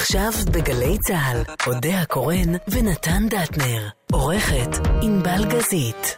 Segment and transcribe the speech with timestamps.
[0.00, 3.88] עכשיו בגלי צה"ל, אודה הקורן ונתן דטנר.
[4.12, 6.16] עורכת ענבל גזית.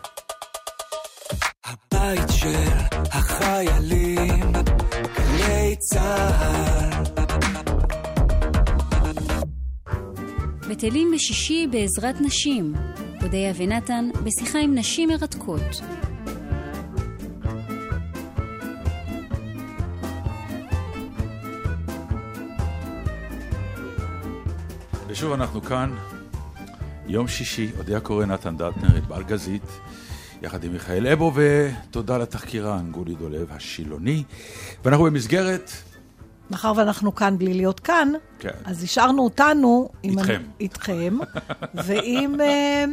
[1.64, 4.52] הבית של החיילים,
[5.16, 7.04] גלי צה"ל.
[10.70, 12.74] בטלים בשישי בעזרת נשים.
[13.22, 15.80] אודיה ונתן בשיחה עם נשים מרתקות.
[25.20, 25.96] ושוב אנחנו כאן,
[27.06, 29.62] יום שישי, אודיה קורא נתן דטנר, ענבל גזית,
[30.42, 34.24] יחד עם מיכאל אבו, ותודה לתחקירן גולי דולב השילוני.
[34.84, 35.70] ואנחנו במסגרת...
[36.50, 38.50] מאחר ואנחנו כאן בלי להיות כאן, כן.
[38.64, 39.88] אז השארנו אותנו...
[40.02, 40.34] עם איתכם.
[40.34, 41.18] הנ- איתכם,
[41.74, 42.40] ועם...
[42.40, 42.84] אה,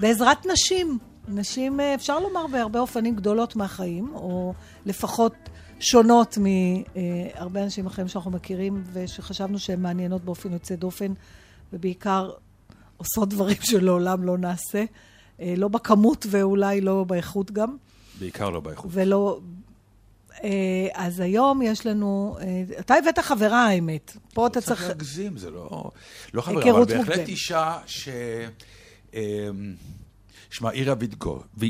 [0.00, 0.98] בעזרת נשים.
[1.28, 4.54] נשים, אה, אפשר לומר, בהרבה אופנים גדולות מהחיים, או
[4.86, 5.34] לפחות
[5.80, 11.12] שונות מהרבה אנשים אחרים שאנחנו מכירים, ושחשבנו שהן מעניינות באופן יוצא דופן,
[11.72, 12.30] ובעיקר
[12.96, 14.84] עושות דברים שלעולם לא נעשה.
[15.40, 17.76] אה, לא בכמות ואולי לא באיכות גם.
[18.20, 18.90] בעיקר לא באיכות.
[18.94, 19.40] ולא...
[20.44, 20.50] אה,
[20.94, 22.36] אז היום יש לנו...
[22.40, 24.16] אה, אתה הבאת חברה, האמת.
[24.34, 24.88] פה אתה צריך צריך...
[24.88, 25.90] להגזים, זה לא...
[26.34, 27.28] לא חבר, אבל בהחלט מוקדמת.
[27.28, 28.08] אישה ש...
[29.14, 29.74] אמ,
[30.50, 31.42] שמע, עירה וידגו.
[31.58, 31.64] ו...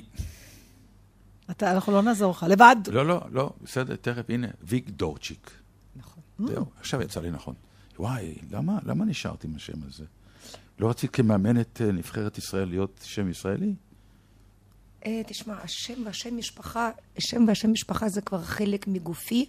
[1.50, 2.46] אתה, אנחנו לא נעזור לך.
[2.48, 2.76] לבד.
[2.86, 5.50] לא, לא, לא, בסדר, תכף, הנה, ויג דורצ'יק.
[5.96, 6.22] נכון.
[6.46, 7.54] זהו, עכשיו יצא לי נכון.
[8.02, 10.04] וואי, למה, למה נשארתי עם השם הזה?
[10.78, 13.74] לא רצית כמאמנת אה, נבחרת ישראל להיות שם ישראלי?
[15.06, 19.46] אה, תשמע, השם והשם משפחה, השם והשם משפחה זה כבר חלק מגופי,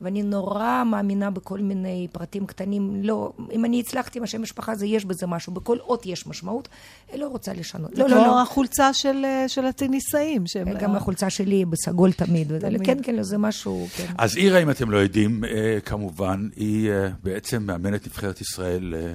[0.00, 3.00] ואני נורא מאמינה בכל מיני פרטים קטנים.
[3.02, 5.52] לא, אם אני הצלחתי עם השם משפחה, זה יש בזה משהו.
[5.52, 6.68] בכל אות יש משמעות.
[7.12, 7.98] אני לא רוצה לשנות.
[7.98, 8.42] לא, לא, לא.
[8.42, 10.46] החולצה של, אה, של הטניסאים.
[10.46, 12.58] שהם- גם החולצה שלי בסגול תמיד.
[12.58, 12.86] תמיד.
[12.86, 14.06] כן, כן, זה משהו, כן.
[14.18, 19.14] אז עירה, אם אתם לא יודעים, אה, כמובן, היא אה, בעצם מאמנת נבחרת ישראל אה,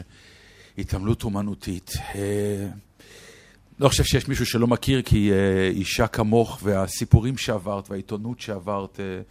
[0.78, 1.92] התעמלות אומנותית.
[3.82, 9.22] לא חושב שיש מישהו שלא מכיר, כי אה, אישה כמוך והסיפורים שעברת והעיתונות שעברת אה,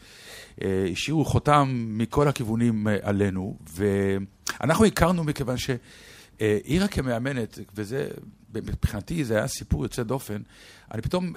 [0.62, 3.58] אה, השאירו חותם מכל הכיוונים עלינו.
[3.75, 8.08] ואנחנו הכרנו מכיוון שעירה כמאמנת, וזה,
[8.54, 10.42] מבחינתי זה היה סיפור יוצא דופן,
[10.91, 11.32] אני פתאום,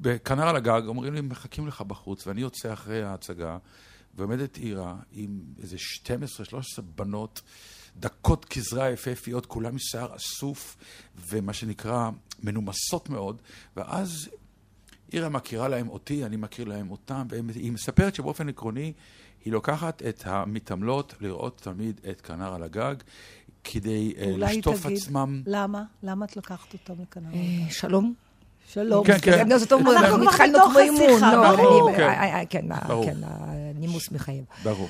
[0.00, 3.58] בכנר על הגג, אומרים לי, מחכים לך בחוץ, ואני יוצא אחרי ההצגה,
[4.16, 5.76] ועומדת עירה עם איזה
[6.56, 7.42] 12-13 בנות,
[7.96, 10.76] דקות כזרע יפהפיות, כולן עם שיער אסוף,
[11.28, 12.10] ומה שנקרא,
[12.42, 13.42] מנומסות מאוד,
[13.76, 14.28] ואז
[15.12, 18.92] עירה מכירה להם אותי, אני מכיר להם אותם, והיא מספרת שבאופן עקרוני,
[19.44, 22.94] היא לוקחת את המתעמלות לראות תמיד את כנר על הגג,
[23.64, 25.42] כדי אה, אולי לשטוף תגיד, עצמם.
[25.46, 25.82] למה?
[26.02, 27.22] למה את לקחת אותם לכאן?
[27.34, 28.14] אה, שלום.
[28.72, 29.06] שלום.
[29.06, 29.52] כן, כן.
[29.52, 31.10] אנחנו כבר התחלנו בתוך כמו אימון.
[31.10, 31.96] השיחה, לא, ברור.
[31.96, 32.02] כן.
[32.02, 32.66] אה, כן.
[33.04, 34.44] כן, הנימוס מחייב.
[34.64, 34.88] ברור.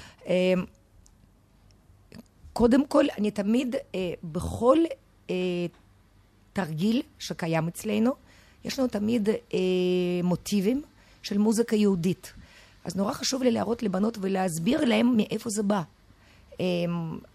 [2.54, 4.78] קודם כל, אני תמיד, אה, בכל
[5.30, 5.34] אה,
[6.52, 8.12] תרגיל שקיים אצלנו,
[8.64, 9.58] יש לנו תמיד אה,
[10.22, 10.82] מוטיבים
[11.22, 12.32] של מוזיקה יהודית.
[12.84, 15.82] אז נורא חשוב לי להראות לבנות ולהסביר להם מאיפה זה בא.
[16.60, 16.64] אה,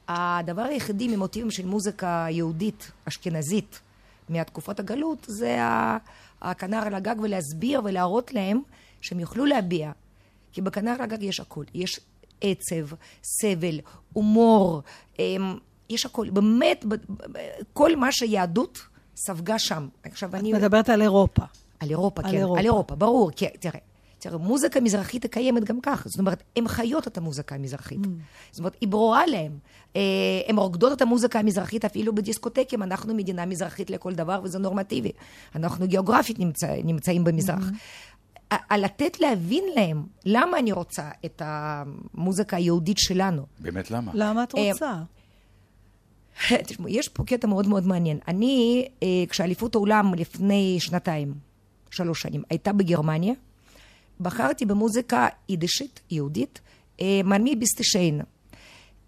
[0.08, 3.80] הדבר היחידי ממוטיבים של מוזיקה יהודית, אשכנזית,
[4.30, 5.58] מהתקופות הגלות, זה
[6.42, 8.62] הכנר על הגג ולהסביר ולהראות להם
[9.02, 9.92] שהם יוכלו להביע.
[10.52, 11.64] כי בכנר על הגג יש הכל.
[11.74, 12.00] יש
[12.42, 13.80] עצב, סבל,
[14.14, 14.82] הומור,
[15.20, 15.56] אמ,
[15.90, 16.30] יש הכל.
[16.30, 16.86] באמת,
[17.74, 18.80] כל מה שיהדות
[19.16, 19.88] ספגה שם.
[20.04, 20.54] עכשיו, אני...
[20.54, 21.44] את מדברת על אירופה.
[21.80, 22.38] על אירופה, על כן.
[22.38, 22.60] אירופה.
[22.60, 23.32] על אירופה, ברור.
[23.32, 23.80] כי, תראה,
[24.20, 26.10] תראה, מוזיקה מזרחית קיימת גם ככה.
[26.10, 28.00] זאת אומרת, הן חיות את המוזיקה המזרחית.
[28.52, 29.52] זאת אומרת, היא ברורה להן.
[29.96, 30.02] אה,
[30.48, 32.84] הן רוקדות את המוזיקה המזרחית אפילו בדיסקוטקים.
[32.84, 35.12] אנחנו מדינה מזרחית לכל דבר, וזה נורמטיבי.
[35.56, 37.64] אנחנו גיאוגרפית נמצא, נמצאים במזרח.
[37.68, 37.72] ה-
[38.50, 43.46] על לתת להבין להם למה אני רוצה את המוזיקה היהודית שלנו.
[43.60, 44.12] באמת למה?
[44.16, 44.94] למה את אה, רוצה?
[46.68, 48.20] תשמעו, יש פה קטע מאוד מאוד מעניין.
[48.28, 51.34] אני, אה, כשאליפות העולם לפני שנתיים,
[51.92, 53.34] שלוש שנים, הייתה בגרמניה,
[54.20, 56.62] בחרתי במוזיקה יידישית, יהודית,
[57.02, 58.22] אה, מרמי ביסטשיין,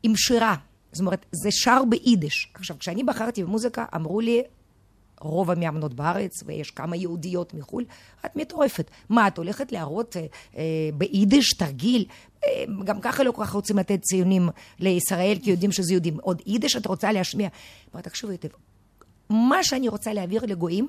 [0.04, 0.56] עם שירה.
[0.92, 2.52] זאת אומרת, זה שר ביידיש.
[2.54, 4.42] עכשיו, כשאני בחרתי במוזיקה, אמרו לי,
[5.22, 7.86] רוב המאמנות בארץ, ויש כמה יהודיות מחו"ל,
[8.26, 8.92] את מטורפת.
[9.10, 10.26] מה, את הולכת להראות אה,
[10.58, 10.64] אה,
[10.94, 12.06] ביידיש תרגיל?
[12.46, 16.18] אה, גם ככה לא כל כך רוצים לתת ציונים לישראל, כי יודעים שזה יהודים.
[16.22, 17.50] עוד יידיש את רוצה להשמיע?
[17.94, 18.48] אמרת, תקשיבו היטב,
[19.30, 20.88] מה שאני רוצה להעביר לגויים,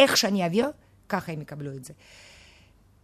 [0.00, 0.66] איך שאני אעביר,
[1.08, 1.92] ככה הם יקבלו את זה.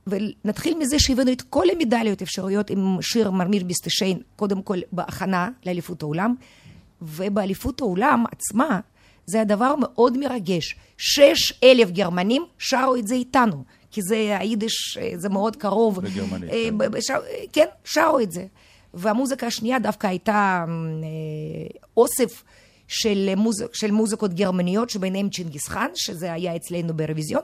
[0.07, 6.03] ונתחיל מזה שהבאנו את כל המדליות האפשריות עם שיר מרמיר ביסטשיין, קודם כל בהכנה לאליפות
[6.03, 6.35] העולם,
[7.03, 8.81] ובאליפות העולם עצמה,
[9.31, 10.75] זה הדבר מאוד מרגש.
[10.99, 16.05] שש אלף גרמנים שרו את זה איתנו, כי זה היידיש, אה, זה מאוד קרוב.
[16.05, 17.01] לגרמנית, אה, כן.
[17.01, 18.47] שר- אה, כן, שרו את זה.
[18.95, 21.67] והמוזיקה השנייה דווקא הייתה אה,
[21.97, 22.43] אוסף
[22.89, 23.65] של, מוז...
[23.73, 27.43] של מוזיקות גרמניות, שביניהם צ'ינגיס חאן, שזה היה אצלנו באירוויזיון.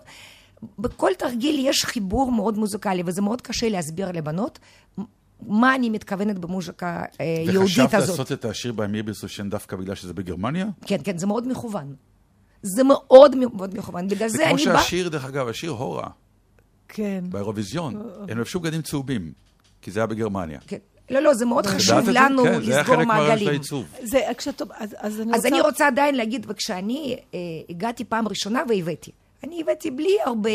[0.79, 4.59] בכל תרגיל יש חיבור מאוד מוזיקלי, וזה מאוד קשה להסביר לבנות
[5.47, 7.89] מה אני מתכוונת במוזיקה אה, יהודית הזאת.
[7.89, 10.67] וחשבת לעשות את השיר באמיר בסושן דווקא בגלל שזה בגרמניה?
[10.87, 11.95] כן, כן, זה מאוד מכוון.
[12.63, 14.09] זה מאוד מאוד מכוון.
[14.09, 14.83] בגלל זה, זה אני כמו באה...
[14.83, 16.09] שהשיר, דרך אגב, השיר הורה,
[16.89, 17.25] כן.
[17.29, 19.33] באירוויזיון, הם לבשו בגדים צהובים,
[19.83, 20.59] כי זה היה בגרמניה.
[20.67, 20.79] כן.
[21.11, 22.13] לא, לא, זה מאוד חשוב זה?
[22.15, 23.63] לנו כן, זה היה לסגור חלק מעגלים.
[24.03, 24.63] זה, כשאת...
[24.75, 25.49] אז, אז אני אז רוצה...
[25.49, 27.39] אני רוצה עדיין להגיד, וכשאני אה,
[27.69, 29.11] הגעתי פעם ראשונה והבאתי.
[29.45, 30.51] אני הבאתי בלי הרבה...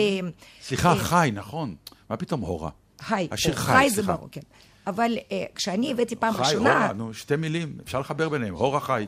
[0.61, 1.75] סליחה, חי, נכון.
[2.09, 2.69] מה פתאום הורה?
[3.09, 4.15] היי, השיר אה, חי, זה סליחה.
[4.15, 4.41] ברור, כן.
[4.87, 8.79] אבל אה, כשאני הבאתי פעם חי, ראשונה הורה, נו, שתי מילים, אפשר לחבר ביניהם, הורה
[8.79, 9.05] חי.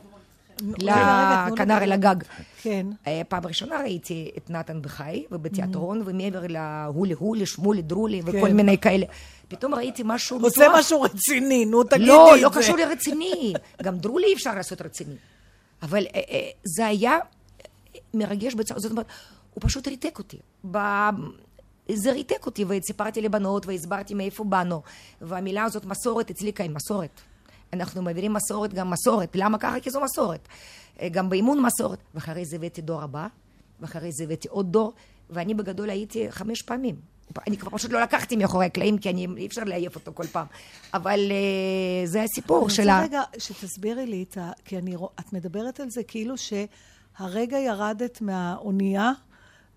[0.62, 2.15] לכנר לי- אל הגג.
[2.62, 2.88] כן.
[3.07, 8.56] אה, פעם ראשונה ראיתי את נתן בחי ובתיאטרון, ומעבר להולי הולי, שמולי, דרולי וכל כן.
[8.56, 9.06] מיני כאלה.
[9.47, 10.65] פתאום ראיתי משהו עושה.
[10.73, 12.45] משהו רציני, נו תגידי לא, את זה.
[12.45, 13.53] לא קשור לרציני.
[13.83, 15.15] גם דרולי אי אפשר לעשות רציני.
[15.81, 17.18] אבל אה, אה, זה היה
[18.13, 19.06] מרגש בצורה, זאת אומרת,
[19.53, 20.38] הוא פשוט ריתק אותי.
[21.96, 24.82] זה ריתק אותי, וסיפרתי לבנות, והסברתי מאיפה באנו.
[25.22, 27.22] והמילה הזאת מסורת אצלי כאן מסורת.
[27.74, 29.30] אנחנו מעבירים מסורת גם מסורת.
[29.36, 29.80] למה ככה?
[29.80, 30.48] כי זו מסורת.
[31.02, 32.00] אה, גם באימון מסורת.
[32.16, 33.28] ואחרי זה הבאתי דור הבא,
[33.80, 34.94] ואחרי זה הבאתי עוד דור,
[35.30, 36.96] ואני בגדול הייתי חמש פעמים.
[37.48, 40.46] אני כבר פשוט לא לקחתי מאחורי הקלעים, כי אני, אי אפשר לעייף אותו כל פעם.
[40.94, 43.04] אבל אה, זה הסיפור אני של רוצה ה...
[43.04, 44.52] רגע שתסבירי לי את ה...
[44.66, 49.12] כי אני, רוא- את מדברת על זה כאילו שהרגע ירדת מהאונייה,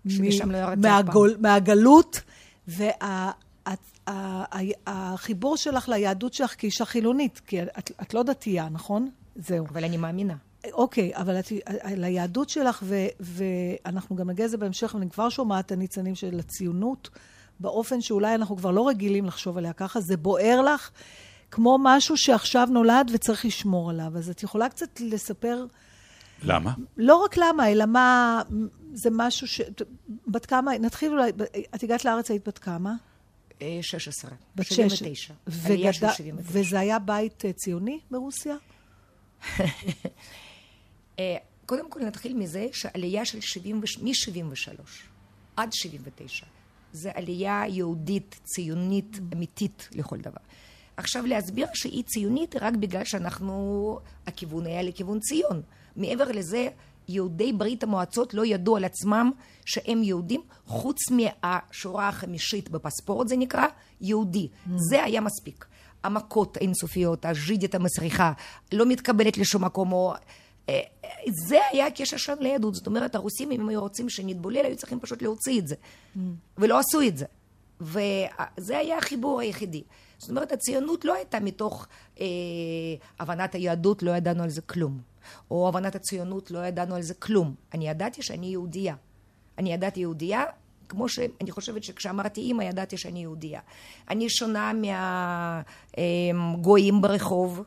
[0.09, 2.21] שמשם לא ירדתי אף מהגול, מהגלות,
[4.87, 9.09] והחיבור שלך ליהדות שלך כאישה חילונית, כי את, את לא דתייה, נכון?
[9.35, 9.65] זהו.
[9.69, 10.35] אבל אני מאמינה.
[10.73, 15.65] אוקיי, אבל את, על היהדות שלך, ו, ואנחנו גם נגיע לזה בהמשך, ואני כבר שומעת
[15.65, 17.09] את הניצנים של הציונות,
[17.59, 20.89] באופן שאולי אנחנו כבר לא רגילים לחשוב עליה ככה, זה בוער לך
[21.51, 24.11] כמו משהו שעכשיו נולד וצריך לשמור עליו.
[24.17, 25.65] אז את יכולה קצת לספר,
[26.43, 26.73] למה?
[26.97, 28.41] לא רק למה, אלא מה,
[28.93, 29.61] זה משהו ש...
[30.27, 31.31] בת כמה, נתחיל אולי,
[31.75, 32.93] את הגעת לארץ, היית בת כמה?
[33.61, 34.31] אה, 16.
[34.55, 35.33] בת 79.
[35.65, 36.59] עלייה של וגד- 79.
[36.59, 38.55] וזה היה בית אה, ציוני ברוסיה?
[41.19, 41.35] אה,
[41.65, 44.81] קודם כל נתחיל מזה שעלייה של 70, מ-73
[45.55, 46.45] עד 79
[46.93, 50.37] זה עלייה יהודית, ציונית, אמיתית לכל דבר.
[50.97, 55.61] עכשיו להסביר שהיא ציונית רק בגלל שאנחנו, הכיוון היה לכיוון ציון.
[55.95, 56.67] מעבר לזה,
[57.07, 59.31] יהודי ברית המועצות לא ידעו על עצמם
[59.65, 63.65] שהם יהודים, חוץ מהשורה החמישית בפספורט, זה נקרא
[64.01, 64.47] יהודי.
[64.75, 65.65] זה היה מספיק.
[66.03, 68.31] המכות האינסופיות, הז'ידית המסריחה,
[68.73, 70.13] לא מתקבלת לשום מקום, או...
[70.69, 70.81] אה,
[71.47, 72.75] זה היה הקשר שלנו ליהדות.
[72.75, 75.75] זאת אומרת, הרוסים, אם היו רוצים שנתבולל, היו צריכים פשוט להוציא את זה.
[76.57, 77.25] ולא עשו את זה.
[77.81, 79.83] וזה היה החיבור היחידי.
[80.17, 81.87] זאת אומרת, הציונות לא הייתה מתוך
[82.19, 82.25] אה,
[83.19, 84.99] הבנת היהדות, לא ידענו על זה כלום.
[85.51, 87.55] או הבנת הציונות, לא ידענו על זה כלום.
[87.73, 88.95] אני ידעתי שאני יהודייה.
[89.57, 90.43] אני ידעתי יהודייה,
[90.89, 93.61] כמו שאני חושבת שכשאמרתי אימא, ידעתי שאני יהודייה.
[94.09, 94.71] אני שונה
[95.97, 97.63] מהגויים ברחוב,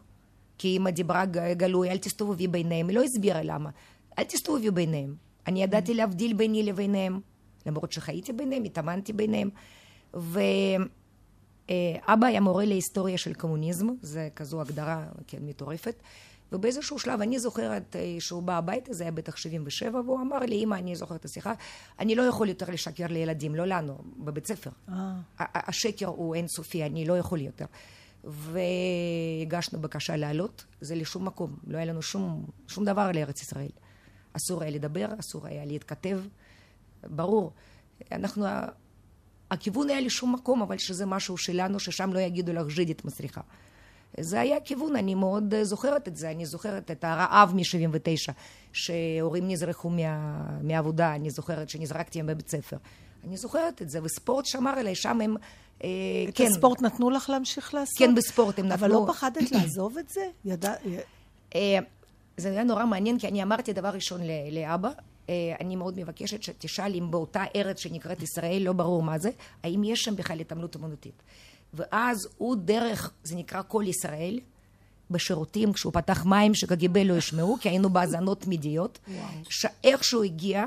[0.59, 1.25] כי אימא דיברה
[1.57, 2.89] גלוי, אל תסתובבי ביניהם.
[2.89, 3.71] היא לא הסבירה למה.
[4.19, 5.15] אל תסתובבי ביניהם.
[5.47, 7.21] אני ידעתי להבדיל ביני לביניהם,
[7.67, 9.51] למרות שחייתי ביניהם, התאמנתי ביניהם.
[10.15, 15.95] ואבא היה מורה להיסטוריה של קומוניזם, זה כזו הגדרה כן, מטורפת.
[16.53, 20.65] ובאיזשהו שלב, אני זוכרת אה, שהוא בא הביתה, זה היה בטח 77, והוא אמר לי,
[20.65, 21.53] אמא, אני זוכרת את השיחה,
[21.99, 24.71] אני לא יכול יותר לשקר לילדים, לא לנו, בבית ספר.
[24.89, 25.15] אה.
[25.39, 27.67] השקר הוא אינסופי, אני לא יכול יותר.
[28.25, 33.71] והגשנו בקשה לעלות, זה לשום מקום, לא היה לנו שום, שום דבר לארץ ישראל.
[34.33, 36.21] אסור היה לדבר, אסור היה להתכתב,
[37.05, 37.53] ברור.
[38.13, 38.47] אנחנו,
[39.51, 43.41] הכיוון היה לשום מקום, אבל שזה משהו שלנו, ששם לא יגידו לך ז'ידית מסריחה.
[44.21, 48.33] זה היה כיוון, אני מאוד אה, זוכרת את זה, אני זוכרת את הרעב מ-79,
[48.73, 52.77] שהורים נזרחו מה, מהעבודה, אני זוכרת שנזרקתי מבית ספר.
[53.25, 55.37] אני זוכרת את זה, וספורט שמר עליי, שם הם...
[55.85, 55.89] אה,
[56.29, 57.99] את כן, הספורט נתנו לך להמשיך לעשות?
[57.99, 58.75] כן, בספורט הם נתנו.
[58.75, 60.21] אבל לא פחדת לעזוב את זה?
[60.45, 60.75] ידע...
[61.55, 61.79] אה,
[62.37, 64.21] זה היה נורא מעניין, כי אני אמרתי דבר ראשון
[64.53, 64.91] לאבא,
[65.61, 69.31] אני מאוד מבקשת שתשאל אם באותה ארץ שנקראת ישראל, לא ברור מה זה,
[69.63, 71.23] האם יש שם בכלל התעמלות אומנותית.
[71.75, 74.41] ואז הוא דרך, זה נקרא כל ישראל,
[75.11, 78.99] בשירותים, כשהוא פתח מים שקגיבה לא ישמעו, כי היינו בהאזנות תמידיות,
[79.49, 80.65] שאיכשהו הגיע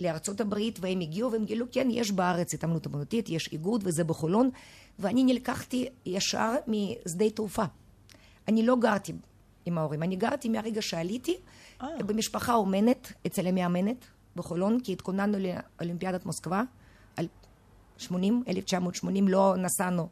[0.00, 4.50] לארצות הברית, והם הגיעו והם גילו, כן, יש בארץ התעמלות אומנותית, יש איגוד וזה בחולון,
[4.98, 7.64] ואני נלקחתי ישר משדה תעופה.
[8.48, 9.12] אני לא גרתי
[9.66, 11.36] עם ההורים, אני גרתי מהרגע שעליתי
[11.82, 14.04] במשפחה אומנת, אצל המאמנת
[14.36, 16.62] בחולון, כי התכוננו לאולימפיאדת מוסקבה,
[17.98, 20.08] 80, 1980 לא נסענו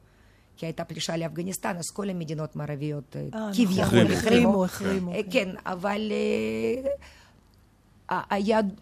[0.57, 4.15] כי הייתה פלישה לאפגניסטן, אז כל המדינות המערביות אה, אה, כביכול נכון, החרימו.
[4.17, 5.13] החרימו, החרימו.
[5.13, 6.91] אה, כן, אבל אה,
[8.17, 8.75] ה- היהד...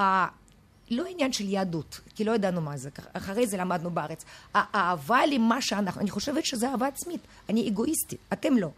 [0.00, 0.26] ה-
[0.90, 4.24] לא עניין של יהדות, כי לא ידענו מה זה, אחרי זה למדנו בארץ.
[4.54, 7.20] האהבה למה שאנחנו, אני חושבת שזה אהבה עצמית.
[7.48, 8.68] אני אגואיסטית, אתם לא.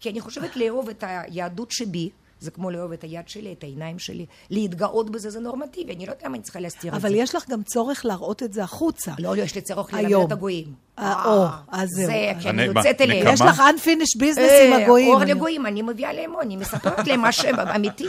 [0.00, 2.10] כי אני חושבת לאהוב את היהדות שבי,
[2.42, 6.10] זה כמו לאהוב את היד שלי, את העיניים שלי, להתגאות בזה זה נורמטיבי, אני לא
[6.10, 7.06] יודעת למה אני צריכה להסתיר את זה.
[7.06, 9.12] אבל יש לך גם צורך להראות את זה החוצה.
[9.18, 9.94] לא, לא, יש לי צורך.
[9.94, 10.74] ללמד את הגויים.
[10.98, 12.06] אה, או, אז זהו.
[12.06, 13.34] זה, כי אני מה, יוצאת אליהם.
[13.34, 15.12] יש לך unfinished business אה, עם הגויים.
[15.12, 18.08] אור לגויים, אני מביאה להם, אני מספרת להם מה שהם אמיתי.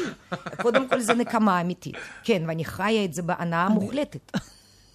[0.61, 1.95] קודם כל זה נקמה אמיתית.
[2.23, 4.31] כן, ואני חיה את זה בהנאה מוחלטת.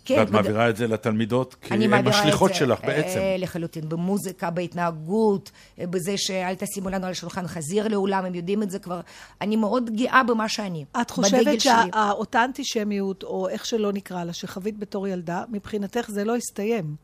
[0.09, 3.19] כן, ואת מעבירה את זה לתלמידות, כי הן השליחות שלך בעצם.
[3.19, 8.63] אה, לחלוטין, במוזיקה, בהתנהגות, אה, בזה שאל תשימו לנו על השולחן חזיר לעולם, הם יודעים
[8.63, 9.01] את זה כבר.
[9.41, 10.85] אני מאוד גאה במה שאני.
[11.01, 11.61] את חושבת.
[11.61, 16.97] שאותה אנטישמיות, או איך שלא נקרא לה, שחווית בתור ילדה, מבחינתך זה לא הסתיים.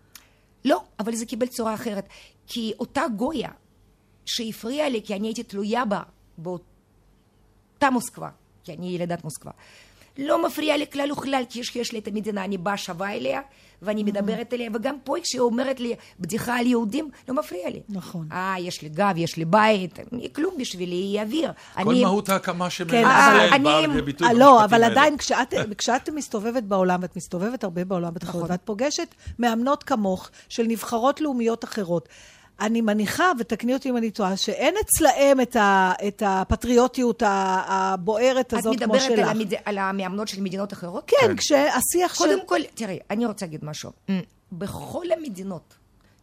[0.65, 2.09] לא, אבל זה קיבל צורה אחרת.
[2.47, 3.51] כי אותה גויה
[4.27, 6.03] שהפריעה לי, כי אני הייתי תלויה בה,
[6.39, 8.29] באותה מוסקבה,
[8.65, 9.51] כי אני ילדת מוסקבה,
[10.19, 13.41] לא מפריע לי כלל וכלל, כי יש, לי את המדינה, אני באה שווה אליה,
[13.83, 17.81] ואני מדברת אליה, וגם פה כשהיא אומרת לי בדיחה על יהודים, לא מפריע לי.
[17.89, 18.29] נכון.
[18.33, 19.99] אה, יש לי גב, יש לי בית,
[20.35, 21.51] כלום בשבילי, היא אוויר.
[21.75, 24.65] כל אני- מהות ההקמה של כן, מדינת ישראל אני- באה לידי ביטוי אה, במשפטים לא,
[24.65, 24.87] אבל האלה.
[24.87, 28.51] עדיין, כשאת, כשאת מסתובבת בעולם, ואת מסתובבת הרבה בעולם בתחרות, נכון.
[28.51, 32.09] ואת פוגשת מאמנות כמוך, של נבחרות לאומיות אחרות,
[32.61, 38.53] אני מניחה, ותקני אותי אם אני טועה, שאין אצלהם את, ה, את הפטריוטיות הבוערת את
[38.53, 39.19] הזאת כמו מדברת שלך.
[39.19, 39.55] על, המד...
[39.65, 41.05] על המאמנות של מדינות אחרות?
[41.07, 41.37] כן, כן.
[41.37, 42.25] כשהשיח של...
[42.25, 43.91] קודם כל, תראי, אני רוצה להגיד משהו.
[44.53, 45.75] בכל המדינות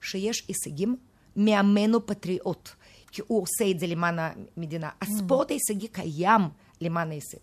[0.01, 0.95] שיש הישגים,
[1.35, 2.69] מאמן הוא פטריוט,
[3.11, 4.17] כי הוא עושה את זה למען
[4.57, 4.89] המדינה.
[5.01, 6.41] הספורט ההישגי קיים
[6.81, 7.37] למען ההישג.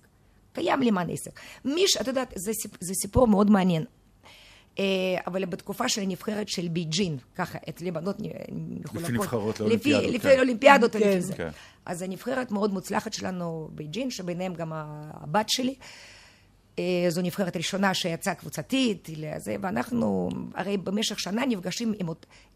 [0.52, 1.30] קיים למען ההישג.
[1.64, 1.97] מי ש...
[1.97, 2.71] את יודעת, זה, סיפ...
[2.80, 3.85] זה סיפור מאוד מעניין.
[4.79, 4.85] אה,
[5.27, 8.17] אבל בתקופה של הנבחרת של בייג'ין, ככה, אצלי בנות
[8.53, 9.11] מחולקות.
[9.11, 10.39] נבחרות לפי, לאולימפיאדות, לפי כן.
[10.39, 11.09] אולימפיאדות, או כן.
[11.09, 11.35] לפי זה.
[11.35, 11.49] כן.
[11.87, 15.75] אז הנבחרת מאוד מוצלחת שלנו בייג'ין, שביניהם גם הבת שלי.
[16.79, 22.09] אה, זו נבחרת ראשונה שיצאה קבוצתית, לזה, ואנחנו הרי במשך שנה נפגשים עם,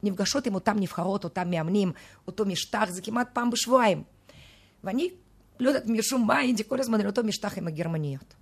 [0.03, 1.93] נפגשות עם אותם נבחרות, אותם מאמנים,
[2.27, 4.03] אותו משטח, זה כמעט פעם בשבועיים.
[4.85, 5.11] ואני
[5.61, 8.35] לא יודעת משום מה, הייתי כל הזמן על אותו משטח עם הגרמניות.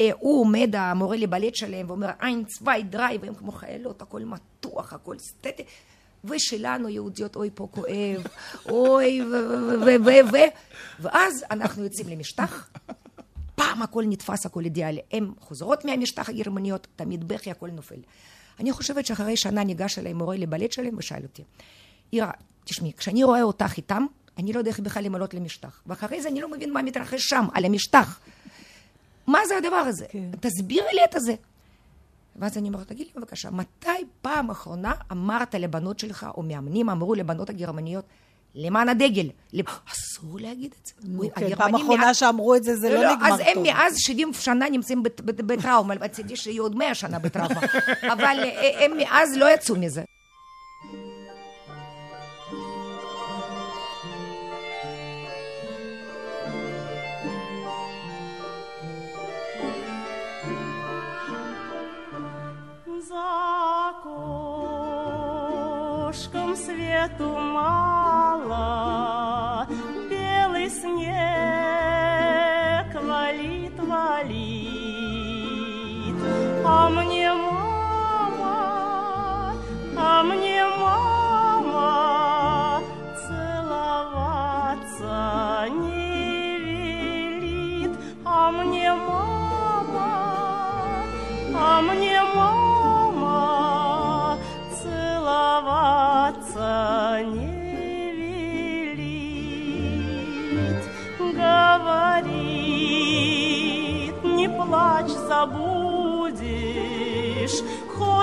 [0.00, 5.18] והוא עומד, המורה לבלט שלהם, ואומר, אין צווי דריי, והם כמו חיילות, הכל מתוח, הכל
[5.18, 5.62] סטטי.
[6.24, 8.26] ושלנו יהודיות, אוי פה כואב,
[8.68, 9.22] אוי.
[9.22, 9.34] ו...
[9.80, 10.04] ו...
[10.04, 10.10] ו...
[10.32, 10.36] ו...
[11.00, 12.70] ואז אנחנו יוצאים למשטח,
[13.54, 15.00] פעם הכל נתפס, הכל אידיאלי.
[15.12, 18.00] הן חוזרות מהמשטח הגרמניות, תמיד בכי, הכל נופל.
[18.60, 21.42] אני חושבת שאחרי שנה ניגש אליי מורה לבלט שלהם ושאל אותי,
[22.12, 22.30] אירה,
[22.64, 24.06] תשמעי, כשאני רואה אותך איתם,
[24.38, 25.82] אני לא יודע איך בכלל למלות למשטח.
[25.86, 28.20] ואחרי זה אני לא מבין מה מתרחש שם, על המשטח.
[29.26, 30.06] מה זה הדבר הזה?
[30.08, 30.30] כן.
[30.40, 31.34] תסבירי לי את זה.
[32.36, 33.88] ואז אני אומרת, תגיד לי בבקשה, מתי
[34.22, 38.04] פעם אחרונה אמרת לבנות שלך, או מאמנים אמרו לבנות הגרמניות,
[38.54, 39.28] למען הדגל,
[39.92, 40.92] אסור להגיד את זה.
[41.34, 43.62] כן, פעם אחרונה שאמרו את זה, זה לא נגמר אז הם טוב.
[43.62, 47.60] מאז 70 שנה נמצאים בטראומה, מצידי שיהיו עוד 100 שנה בטראומה,
[48.12, 50.02] אבל אה, הם מאז לא יצאו מזה.
[63.12, 63.90] За
[66.00, 68.56] окошком свету мало,
[70.08, 71.12] Белый снег
[73.04, 74.62] валит, валит.
[76.64, 77.21] А мне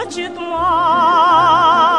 [0.10, 1.99] 一段。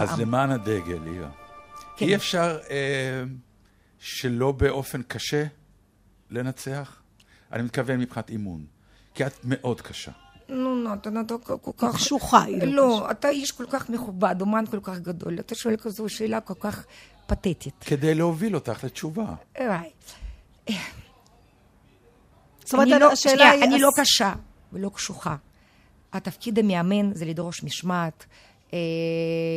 [0.00, 1.30] אז למען הדגל, לירה.
[1.96, 2.06] כן.
[2.06, 3.22] אי אפשר אה,
[3.98, 5.44] שלא באופן קשה
[6.30, 7.02] לנצח?
[7.52, 8.64] אני מתכוון מבחינת אימון.
[9.14, 10.12] כי את מאוד קשה.
[10.48, 11.94] נו, נתן, אתה כל כל כך...
[11.94, 15.76] קשוחה, היא לא לא, אתה איש כל כך מכובד, אומן כל כך גדול, אתה שואל
[15.76, 16.84] כזו שאלה כל כך
[17.26, 17.74] פתטית.
[17.80, 19.34] כדי להוביל אותך לתשובה.
[19.60, 19.90] וואי.
[22.64, 23.64] זאת אומרת, לא, השאלה היא...
[23.64, 24.32] אני לא קשה
[24.72, 25.36] ולא קשוחה.
[26.12, 28.26] התפקיד המאמן זה לדרוש משמעת,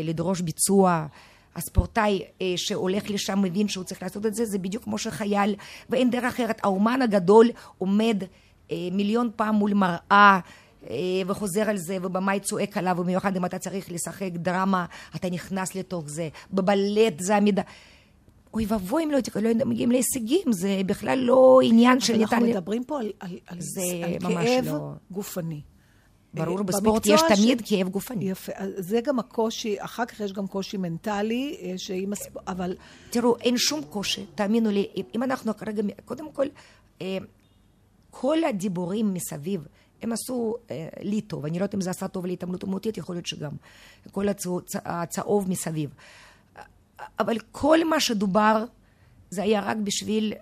[0.04, 1.08] לדרוש ביצוע.
[1.56, 5.56] הספורטאי אה, שהולך לשם מבין שהוא צריך לעשות את זה, זה בדיוק כמו שחייל,
[5.90, 6.60] ואין דרך אחרת.
[6.64, 8.24] האומן הגדול עומד
[8.72, 10.40] אה, מיליון פעם מול מראה.
[10.90, 10.96] אה,
[11.28, 16.04] וחוזר על זה, ובמאי צועק עליו, במיוחד אם אתה צריך לשחק דרמה, אתה נכנס לתוך
[16.08, 16.30] זה.
[16.54, 17.62] בבלט זה המידה.
[18.54, 22.22] אוי ואבוי אם לא, לא מגיעים להישגים, זה בכלל לא עניין שניתן...
[22.22, 24.92] אנחנו מדברים פה על, על, על, זה על כאב לא.
[25.12, 25.62] גופני.
[26.34, 28.30] ברור, אה, בספורט יש תמיד כאב גופני.
[28.30, 32.76] יפה, זה גם הקושי, אחר כך יש גם קושי מנטלי, אה, שעם הספורט, אבל
[33.10, 36.46] תראו, אין שום קושי, תאמינו לי, אם אנחנו כרגע, קודם כל,
[37.02, 37.18] אה,
[38.12, 39.68] כל הדיבורים מסביב,
[40.02, 43.16] הם עשו אה, לי טוב, אני לא יודעת אם זה עשה טוב להתעמלות אומנותית, יכול
[43.16, 43.52] להיות שגם.
[44.12, 45.90] כל הצהוב, הצהוב מסביב.
[47.20, 48.66] אבל כל מה שדובר,
[49.30, 50.34] זה היה רק בשביל...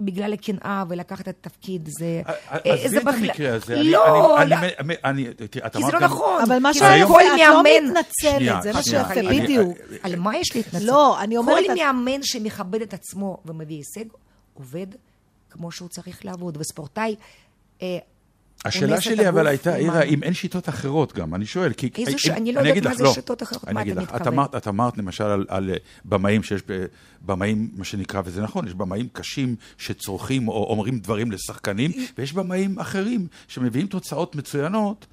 [0.00, 2.22] בגלל הקנאה ולקחת את התפקיד, זה...
[2.26, 3.74] אה, עזבי את המקרה הזה.
[3.82, 6.42] לא, אני- לא, כי זה לא נכון.
[6.42, 7.62] אבל מה שאת לא.
[7.62, 9.78] מתנצלת, זה מה שנייה, שיפה, בדיוק.
[10.02, 10.84] על מה יש להתנצל?
[10.86, 14.04] לא, אני אומרת- כל מאמן שמכבד את עצמו ומביא הישג,
[14.54, 14.86] עובד
[15.50, 16.56] כמו שהוא צריך לעבוד.
[16.60, 17.14] וספורטאי...
[18.64, 21.90] השאלה שלי אבל הייתה, אירה, אם אין שיטות אחרות גם, אני שואל, כי...
[22.06, 23.12] איזו ש- אני לא יודעת מה זה לא.
[23.14, 24.46] שיטות אחרות, אני מה אתה מתכוון?
[24.56, 26.62] את אמרת למשל על, אה, במאים שיש
[27.22, 32.78] במאים, מה שנקרא, וזה נכון, יש במאים קשים שצורכים או אומרים דברים לשחקנים, ויש במאים
[32.78, 35.06] אחרים שמביאים תוצאות מצוינות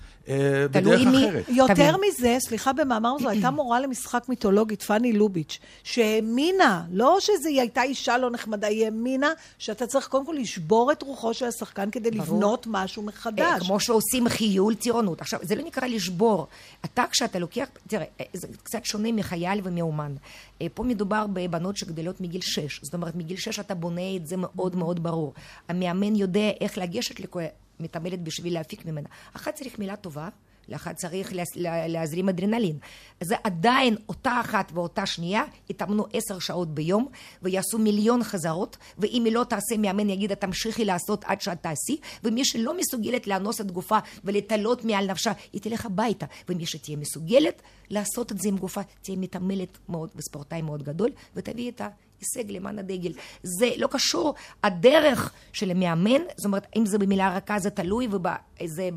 [0.71, 1.43] בדרך מי- אחרת.
[1.49, 1.95] יותר תבין.
[2.09, 8.17] מזה, סליחה במאמר זו, הייתה מורה למשחק מיתולוגית, פאני לוביץ', שהאמינה, לא שזו הייתה אישה
[8.17, 12.67] לא נחמדה, היא האמינה שאתה צריך קודם כל לשבור את רוחו של השחקן כדי לבנות
[12.69, 13.67] משהו אה, מחדש.
[13.67, 15.21] כמו שעושים חיול טירונות.
[15.21, 16.47] עכשיו, זה לא נקרא לשבור.
[16.85, 20.15] אתה, כשאתה לוקח, תראה, אה, זה קצת שונה מחייל ומאומן.
[20.61, 22.79] אה, פה מדובר בבנות שגדלות מגיל שש.
[22.83, 25.33] זאת אומרת, מגיל שש אתה בונה את זה מאוד מאוד ברור.
[25.69, 27.41] המאמן יודע איך לגשת לכל
[27.81, 29.09] מתעמלת בשביל להפיק ממנה.
[29.35, 30.29] אחת צריך מילה טובה.
[30.69, 32.77] לאחת צריך לה- לה- להזרים אדרנלין.
[33.23, 37.07] זה עדיין אותה אחת ואותה שנייה יתאמנו עשר שעות ביום
[37.41, 42.45] ויעשו מיליון חזרות ואם היא לא תעשה מאמן יגיד תמשיכי לעשות עד שאת תעשי ומי
[42.45, 48.31] שלא מסוגלת לאנוס את גופה ולהתעלות מעל נפשה היא תלך הביתה ומי שתהיה מסוגלת לעשות
[48.31, 51.81] את זה עם גופה תהיה מתעמלת מאוד וספורטאי מאוד גדול ותביא את
[52.21, 53.11] ההישג למען הדגל.
[53.43, 58.89] זה לא קשור, הדרך של המאמן, זאת אומרת, אם זה במילה רכה זה תלוי וזה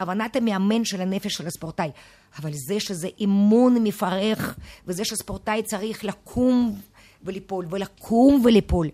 [0.00, 1.90] בהבנת המאמן של הנפש של הספורטאי.
[2.38, 6.80] אבל זה שזה אימון מפרך, וזה שספורטאי צריך לקום
[7.24, 8.88] וליפול, ולקום וליפול,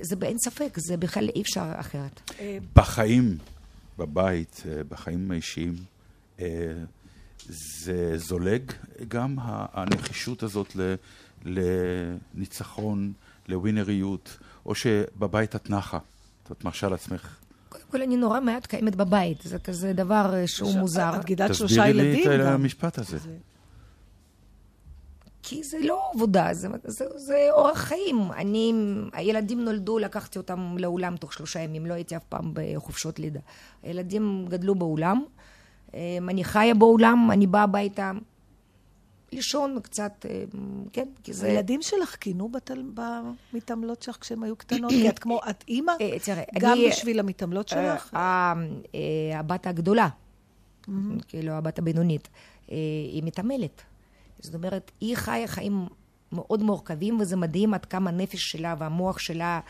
[0.00, 2.20] זה באין ספק, זה בכלל אי אפשר אחרת.
[2.74, 3.38] בחיים,
[3.98, 5.74] בבית, אה, בחיים האישיים,
[6.40, 6.46] אה,
[7.48, 8.72] זה זולג
[9.08, 9.36] גם
[9.72, 10.94] הנחישות הזאת ל-
[11.46, 13.12] לניצחון,
[13.48, 15.98] לווינריות, או שבבית את נחה,
[16.52, 17.36] את מרשה לעצמך.
[17.68, 21.16] קודם כל, אני נורא מעט קיימת בבית, זה כזה דבר אה, שהוא מוזר.
[21.16, 22.52] את גידלת שלושה תסבירי לי ילדים את גם.
[22.52, 23.18] המשפט הזה.
[25.42, 28.32] כי זה לא עבודה, זה, זה, זה אורח חיים.
[28.36, 28.72] אני,
[29.12, 33.40] הילדים נולדו, לקחתי אותם לאולם תוך שלושה ימים, לא הייתי אף פעם בחופשות לידה.
[33.82, 35.24] הילדים גדלו באולם,
[35.94, 38.12] אה, אני חיה באולם, אני באה הביתה
[39.36, 40.44] לישון קצת, אה,
[40.92, 41.46] כן, כי זה...
[41.46, 42.82] הילדים שלך כינו בתל...
[43.52, 44.90] במתעמלות שלך כשהן היו קטנות?
[44.92, 45.92] כי את כמו, את אימא?
[46.00, 48.14] אה, תראה, גם אני- בשביל המתעמלות שלך?
[48.14, 48.52] אה,
[48.94, 50.08] אה, הבת הגדולה,
[51.28, 52.28] כאילו הבת הבינונית,
[52.68, 53.82] היא מתעמלת.
[54.40, 55.86] זאת אומרת, היא חיה חיים
[56.32, 59.60] מאוד מורכבים, וזה מדהים עד כמה הנפש שלה והמוח שלה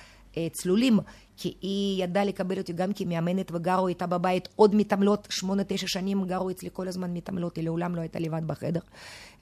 [0.53, 0.99] צלולים,
[1.37, 6.25] כי היא ידעה לקבל אותי גם כמאמנת, וגרו איתה בבית עוד מתעמלות, שמונה, תשע שנים
[6.25, 8.81] גרו אצלי כל הזמן מתעמלות, היא לעולם לא הייתה לבד בחדר.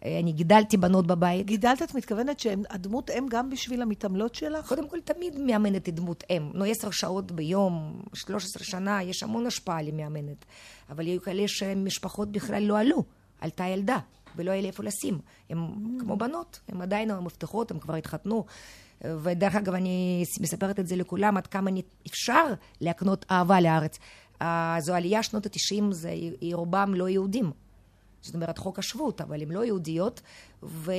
[0.04, 1.46] אה, אני גידלתי בנות בבית.
[1.46, 4.68] גידלת, את מתכוונת שהדמות אם גם בשביל המתעמלות שלך?
[4.68, 6.50] קודם כל, תמיד מאמנת היא דמות אם.
[6.54, 10.44] נו, עשר שעות ביום, 13 שנה, יש המון השפעה למאמנת.
[10.90, 13.04] אבל היו כאלה שמשפחות בכלל לא עלו.
[13.40, 13.98] עלתה ילדה.
[14.36, 15.18] ולא היה לי איפה לשים.
[15.50, 15.58] הם
[16.00, 18.44] כמו בנות, הם עדיין עם מפתחות, הם כבר התחתנו.
[19.22, 22.44] ודרך אגב, אני מספרת את זה לכולם, עד כמה אני- אפשר
[22.80, 23.98] להקנות אהבה לארץ.
[24.78, 26.08] זו עלייה שנות התשעים, זה
[26.40, 27.50] היא רובם לא יהודים.
[28.20, 30.20] זאת אומרת, חוק השבות, אבל הן לא יהודיות,
[30.62, 30.92] ו...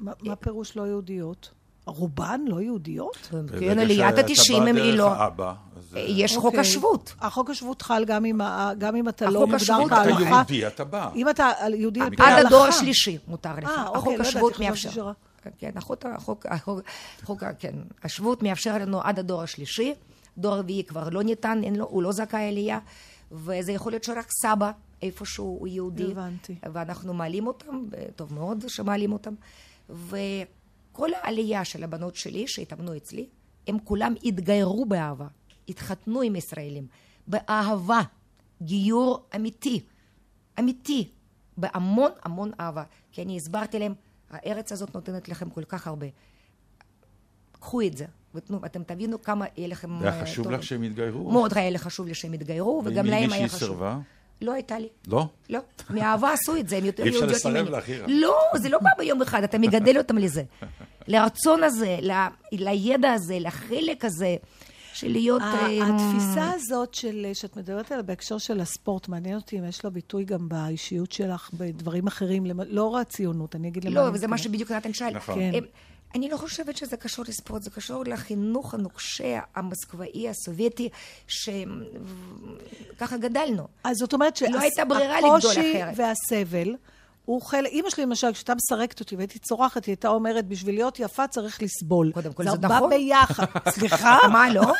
[0.00, 1.50] מה מה פירוש לא יהודיות?
[1.86, 3.28] רובן לא יהודיות?
[3.60, 5.12] כן, עליית התשעים הם היא לא...
[5.12, 6.60] האבא, אז, אה, יש חוק אוקיי.
[6.60, 7.14] השבות.
[7.20, 8.40] החוק השבות חל גם אם,
[8.78, 10.22] גם אם אתה לא החוק מוגדר השבות- אתה כהלכה.
[10.24, 11.08] יהודי, אתה בא.
[11.16, 12.46] אם אתה יהודי על פי עד.
[12.46, 13.64] הדור השלישי מותר לך.
[13.68, 15.10] אה, אוקיי, החוק לא ידעתי, השבות מאפשר.
[15.58, 16.80] כן, החוק, החוק, החוק,
[17.22, 19.94] החוק, כן, השבות מאפשר לנו עד הדור השלישי,
[20.38, 22.78] דור רביעי כבר לא ניתן, אין לו, הוא לא זכאי עלייה,
[23.32, 24.70] וזה יכול להיות שרק סבא
[25.02, 26.10] איפשהו הוא יהודי.
[26.10, 26.54] הבנתי.
[26.72, 27.84] ואנחנו מעלים אותם,
[28.16, 29.34] טוב מאוד שמעלים אותם,
[29.90, 33.26] וכל העלייה של הבנות שלי שהתאמנו אצלי,
[33.66, 35.26] הם כולם התגיירו באהבה,
[35.68, 36.86] התחתנו עם ישראלים,
[37.26, 38.00] באהבה,
[38.62, 39.80] גיור אמיתי,
[40.58, 41.08] אמיתי,
[41.56, 42.82] בהמון המון אהבה.
[43.12, 43.94] כי אני הסברתי להם,
[44.30, 46.06] הארץ הזאת נותנת לכם כל כך הרבה.
[47.60, 50.02] קחו את זה, ותנו, אתם תבינו כמה יהיה לכם...
[50.02, 50.52] היה אה, חשוב טוב.
[50.52, 51.30] לך שהם יתגיירו?
[51.32, 53.58] מאוד היה לי חשוב לי שהם יתגיירו, וגם להם היה חשוב.
[53.58, 53.98] סירבה?
[54.42, 54.88] לא הייתה לי.
[55.08, 55.26] לא?
[55.50, 55.60] לא,
[55.90, 57.70] מאהבה עשו את זה, הם יותר אי אפשר יהודיות לסרב ממני.
[57.70, 58.06] לך, אירה.
[58.08, 60.42] לא, זה לא בא ביום אחד, אתה מגדל אותם לזה.
[61.08, 62.12] לרצון הזה, ל-
[62.52, 64.36] לידע הזה, לחלק הזה,
[64.94, 65.42] של להיות...
[65.42, 69.90] אה, התפיסה הזאת של, שאת מדברת עליה בהקשר של הספורט, מעניין אותי אם יש לה
[69.90, 74.14] ביטוי גם באישיות שלך, בדברים אחרים, למ- לא רק ציונות, אני אגיד למה לא, אני
[74.14, 74.38] וזה מה.
[74.38, 75.10] שבדיוק נתן שאל.
[75.14, 75.34] נכון.
[75.34, 75.50] כן.
[75.54, 75.64] הם-
[76.14, 80.88] אני לא חושבת שזה קשור לספורט, זה קשור לחינוך הנוקשה, המוסקבאי, הסובייטי,
[81.26, 83.66] שככה גדלנו.
[83.84, 84.48] אז זאת אומרת לא
[85.40, 85.94] שהקושי אחרת.
[85.96, 86.74] והסבל
[87.24, 87.70] הוא חלק...
[87.72, 91.62] אימא שלי למשל, כשהייתה מסרקת אותי והייתי צורחת, היא הייתה אומרת, בשביל להיות יפה צריך
[91.62, 92.10] לסבול.
[92.14, 92.90] קודם כל, זה בא נכון.
[92.90, 93.44] ביחד.
[93.68, 94.18] סליחה?
[94.32, 94.62] מה, לא?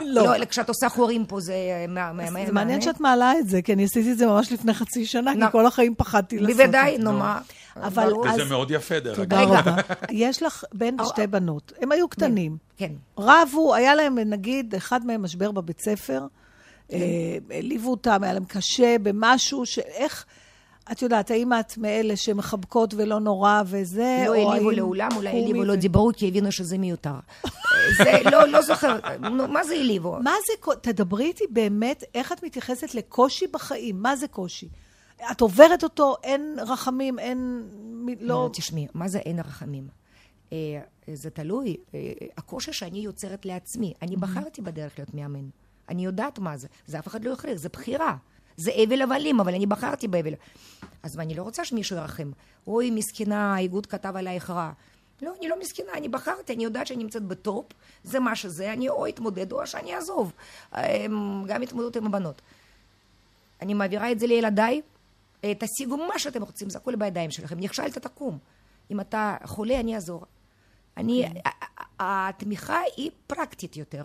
[0.00, 0.36] לא.
[0.38, 1.54] לא, כשאת עושה חורים פה זה...
[1.88, 4.26] מה- מה- מה- זה מעניין מה- שאת מעלה את זה, כי אני עשיתי את זה
[4.26, 6.62] ממש לפני חצי שנה, כי כל החיים פחדתי לעשות את זה.
[6.64, 7.40] בוודאי, נו מה.
[7.76, 8.12] אבל-.
[8.28, 9.50] אז- וזה מאוד יפה, דרך תודה אגב.
[9.50, 9.60] רגע.
[9.60, 9.82] רבה.
[10.10, 11.72] יש לך בן ושתי בנות.
[11.80, 12.56] הם היו קטנים.
[12.76, 12.92] כן.
[13.18, 16.26] רבו, היה להם, נגיד, אחד מהם משבר בבית ספר,
[16.92, 16.98] אה,
[17.50, 20.24] העליבו אותם, היה להם קשה במשהו, שאיך,
[20.92, 25.76] את יודעת, האם את מאלה שמחבקות ולא נורא וזה, לא העליבו לעולם, אולי העליבו, לא
[25.76, 27.14] דיברו, כי הבינו שזה מיותר.
[27.98, 29.04] זה, לא, לא זוכרת.
[29.48, 30.18] מה זה העליבו?
[30.22, 34.02] מה זה, תדברי איתי באמת, איך את מתייחסת לקושי בחיים?
[34.02, 34.68] מה זה קושי?
[35.30, 37.62] את עוברת אותו, אין רחמים, אין...
[38.20, 38.50] לא...
[38.52, 39.88] תשמעי, מה זה אין רחמים?
[40.52, 40.80] אה,
[41.14, 41.76] זה תלוי.
[41.94, 43.92] אה, הקושי שאני יוצרת לעצמי.
[44.02, 45.48] אני בחרתי בדרך להיות מאמן.
[45.88, 46.68] אני יודעת מה זה.
[46.86, 48.16] זה אף אחד לא הכריח, זה בחירה.
[48.56, 50.34] זה אבל הבלים, אבל אני בחרתי באבל.
[51.02, 52.30] אז אני לא רוצה שמישהו ירחם.
[52.66, 54.72] אוי, מסכנה, האיגוד כתב עלייך רע.
[55.22, 57.66] לא, אני לא מסכנה, אני בחרתי, אני יודעת שאני נמצאת בטופ,
[58.04, 60.32] זה מה שזה, אני או אתמודד או שאני אעזוב.
[60.74, 61.06] אה,
[61.46, 62.42] גם התמודדות עם הבנות.
[63.62, 64.82] אני מעבירה את זה לילדיי,
[65.44, 67.60] אה, תשיגו מה שאתם רוצים, זה הכל בידיים שלכם.
[67.60, 68.38] נכשלת, תקום.
[68.90, 70.26] אם אתה חולה, אני אעזור.
[70.96, 71.50] אני, ה-
[72.28, 74.04] התמיכה היא פרקטית יותר.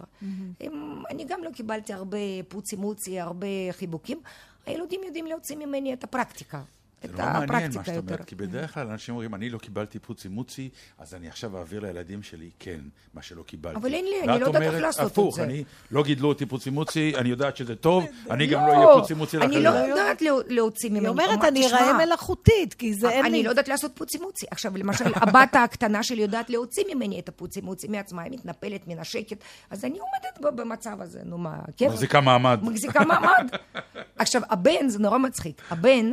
[0.59, 4.21] הם- אני גם לא קיבלתי הרבה פוצי מוצי, הרבה חיבוקים.
[4.65, 6.61] הילודים יודעים להוציא ממני את הפרקטיקה.
[7.03, 8.07] זה את נורא מעניין מה הפרקטיקה שאת יותר.
[8.13, 11.79] אומרת, כי בדרך כלל אנשים אומרים, אני לא קיבלתי פוצי מוצי, אז אני עכשיו אעביר
[11.79, 12.79] לילדים שלי, כן,
[13.13, 13.75] מה שלא קיבלתי.
[13.77, 15.43] אבל אין לי, אני ואת לא יודעת איך אומרת, לעשות את הפוך, זה.
[15.43, 19.13] אני, לא גידלו אותי פוצי מוצי, אני יודעת שזה טוב, אני גם לא אהיה פוצי
[19.13, 19.63] מוצי אני לאחרים.
[19.63, 20.99] לא יודעת לה- להוציא ממני.
[20.99, 23.29] היא אומרת, אני "שמע, אראה מלאכותית, כי זה אין לי...
[23.29, 24.45] אני לא יודעת לעשות פוצי מוצי.
[24.51, 29.37] עכשיו, למשל, הבת הקטנה שלי יודעת להוציא ממני את הפוצי מוצי מעצמה, היא מתנפלת, מנשקת,
[29.69, 31.87] אז אני עומדת במצב הזה, נו מה, כן?
[31.87, 32.59] מחזיקה מעמד.
[32.63, 33.47] מחזיקה מעמד.
[34.17, 36.11] עכשיו, הבן, זה נורא מצחיק, הבן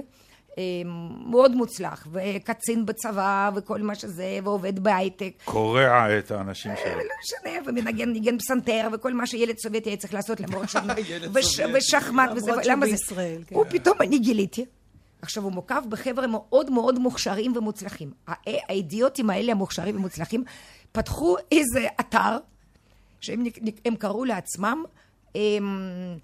[1.27, 5.33] מאוד מוצלח, וקצין בצבא, וכל מה שזה, ועובד בהייטק.
[5.45, 6.95] קורע את האנשים שלו.
[6.97, 10.77] לא משנה, ומנגן ניגן פסנתר, וכל מה שילד סובייטי היה צריך לעשות, למרות ש...
[11.09, 11.79] ילד וש- סובייטי.
[11.79, 12.97] ושחמט, וזה, למה זה?
[12.97, 13.55] שבישראל, כן.
[13.57, 14.65] הוא פתאום, אני גיליתי.
[15.23, 18.11] עכשיו, הוא מוקף בחבר'ה מאוד מאוד מוכשרים ומוצלחים.
[18.27, 18.33] הא-
[18.69, 20.45] האידיוטים האלה, המוכשרים ומוצלחים,
[20.93, 22.37] פתחו איזה אתר,
[23.21, 23.45] שהם
[23.85, 24.85] הם קראו לעצמם
[25.35, 26.17] הם, אה,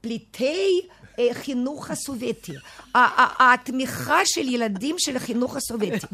[0.00, 0.80] פליטי
[1.18, 2.52] אה, חינוך הסובייטי.
[2.94, 6.06] התמיכה של ילדים של החינוך הסובייטי.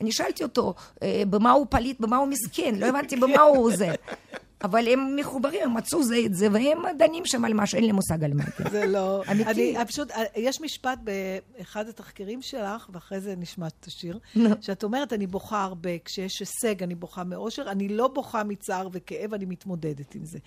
[0.00, 3.94] אני שאלתי אותו, אה, במה הוא פליט, במה הוא מסכן, לא הבנתי במה הוא זה.
[4.64, 7.92] אבל הם מחוברים, הם מצאו זה את זה, והם דנים שם על משהו, אין לי
[7.92, 8.44] מושג על מה.
[8.70, 9.22] זה לא...
[9.30, 9.76] אמיתי.
[9.76, 14.18] אני פשוט, יש משפט באחד התחקירים שלך, ואחרי זה נשמע את השיר,
[14.60, 19.34] שאת אומרת, אני בוכה הרבה, כשיש הישג אני בוכה מאושר, אני לא בוכה מצער וכאב,
[19.34, 20.38] אני מתמודדת עם זה.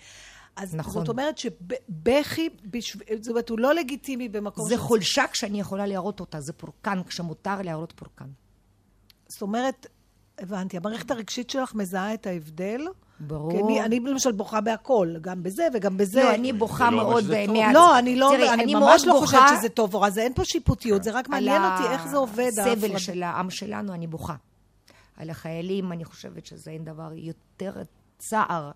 [0.56, 0.92] אז נכון.
[0.92, 2.98] זאת אומרת שבכי, בשב...
[3.20, 4.68] זאת אומרת, הוא לא לגיטימי במקום...
[4.68, 8.28] זה ש- חולשה כשאני יכולה להראות אותה, זה פורקן, כשמותר להראות פורקן.
[9.28, 9.86] זאת אומרת,
[10.38, 12.80] הבנתי, המערכת הרגשית שלך מזהה את ההבדל
[13.20, 13.50] ברור.
[13.50, 16.22] כי אני, אני למשל בוכה בהכל, גם בזה וגם בזה.
[16.22, 17.24] לא, אני בוכה לא מאוד.
[17.48, 17.74] מעט.
[17.74, 20.22] לא, אני לא, תראי, אני, מאוד ממש לא בוכה חושבת שזה טוב או רע, זה
[20.22, 22.48] אין פה שיפוטיות, זה רק מעניין על אותי איך זה עובד.
[22.48, 22.98] הסבל ההפרדה.
[22.98, 24.34] של העם שלנו, אני בוכה.
[25.16, 27.82] על החיילים, אני חושבת שזה אין דבר יותר
[28.18, 28.70] צער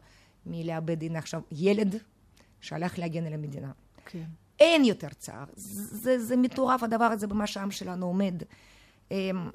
[0.51, 1.97] מלאבד, הנה עכשיו, ילד
[2.61, 3.71] שהלך להגן על המדינה.
[4.07, 4.25] כן.
[4.61, 5.45] אין יותר צער.
[5.55, 8.43] זה, זה מטורף הדבר הזה במה שהעם שלנו עומד.
[9.11, 9.51] אמ,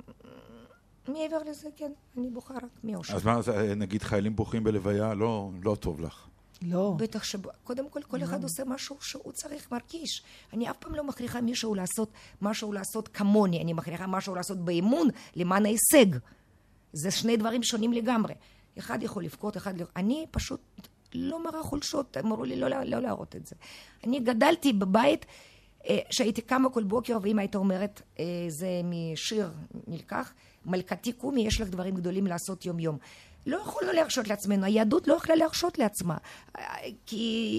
[1.08, 3.16] מעבר לזה, כן, אני בוכה רק מאושר.
[3.16, 3.40] אז מה,
[3.76, 6.28] נגיד חיילים בוכים בלוויה, לא, לא טוב לך.
[6.62, 6.96] לא.
[6.98, 10.24] בטח שקודם כל, כל אחד עושה משהו שהוא צריך, מרגיש.
[10.54, 15.08] אני אף פעם לא מכריחה מישהו לעשות משהו לעשות כמוני, אני מכריחה משהו לעשות באמון
[15.36, 16.18] למען ההישג.
[16.94, 18.34] זה שני דברים שונים לגמרי.
[18.80, 19.86] אחד יכול לבכות, אחד לא...
[19.96, 20.62] אני פשוט
[21.14, 23.56] לא מראה חולשות, אמרו לי לא, לא, לא להראות את זה.
[24.04, 25.26] אני גדלתי בבית
[25.90, 29.50] אה, שהייתי קמה כל בוקר, ואמא הייתה אומרת, אה, זה משיר
[29.88, 30.34] נלקח,
[30.66, 32.98] מלכתי קומי, יש לך דברים גדולים לעשות יום-יום.
[33.46, 36.18] לא יכולנו להרשות לעצמנו, היהדות לא יכלה להרשות לעצמה,
[36.58, 36.64] אה,
[37.06, 37.16] כי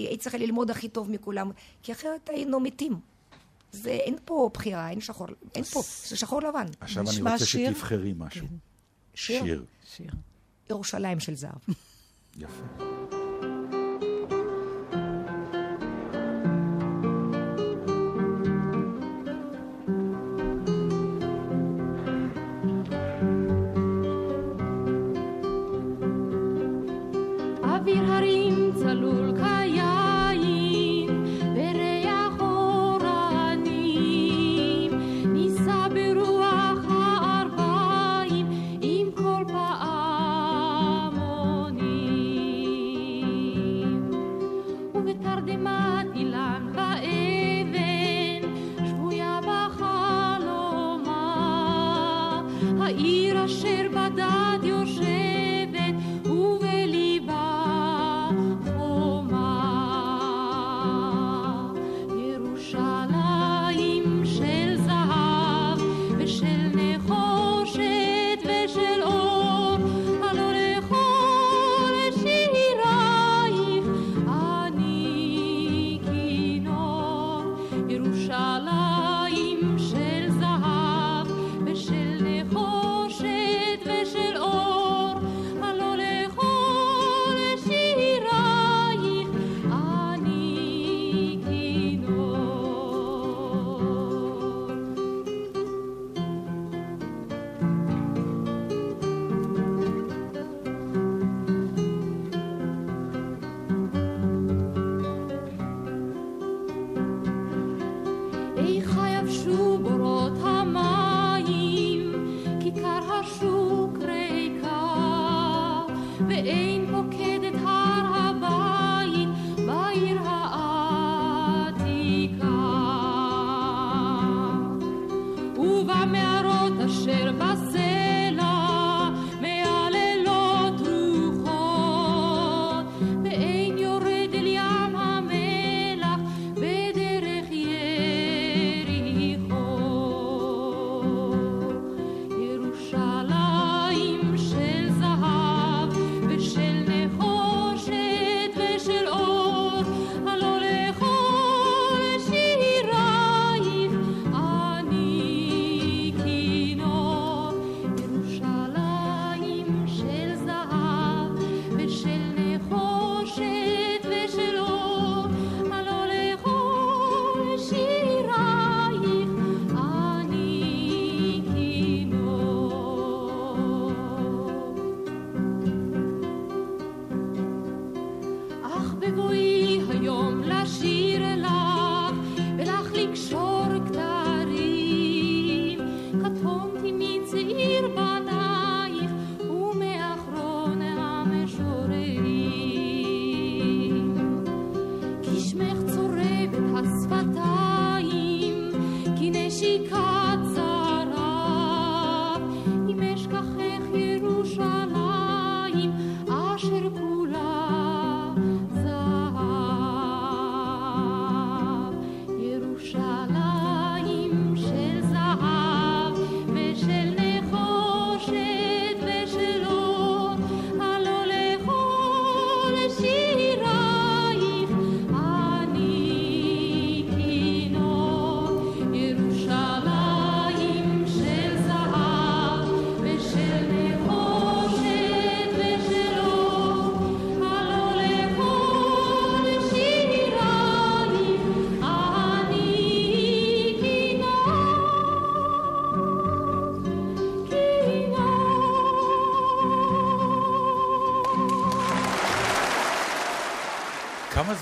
[0.09, 1.51] היא צריכה ללמוד הכי טוב מכולם,
[1.83, 2.99] כי אחרת היינו מתים.
[3.71, 6.65] זה, אין פה בחירה, אין שחור, אין פה, זה שחור לבן.
[6.79, 7.71] עכשיו אני רוצה שיר?
[7.71, 8.47] שתבחרי משהו.
[9.13, 9.43] שיר?
[9.43, 9.65] שיר.
[9.85, 10.11] שיר.
[10.69, 11.51] ירושלים של זהב.
[12.37, 13.24] יפה.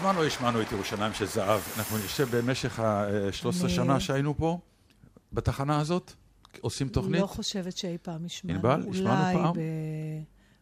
[0.04, 1.62] זמן לא השמענו את ירושלים של זהב.
[1.78, 4.60] אנחנו נשב במשך ה-13 אני- שנה שהיינו פה,
[5.34, 6.14] בתחנה הזאת,
[6.62, 7.22] עושים תוכנית.
[7.22, 8.60] לא חושבת שאי פעם השמענו.
[8.60, 9.46] ענבל, השמענו פעם?
[9.46, 9.60] אולי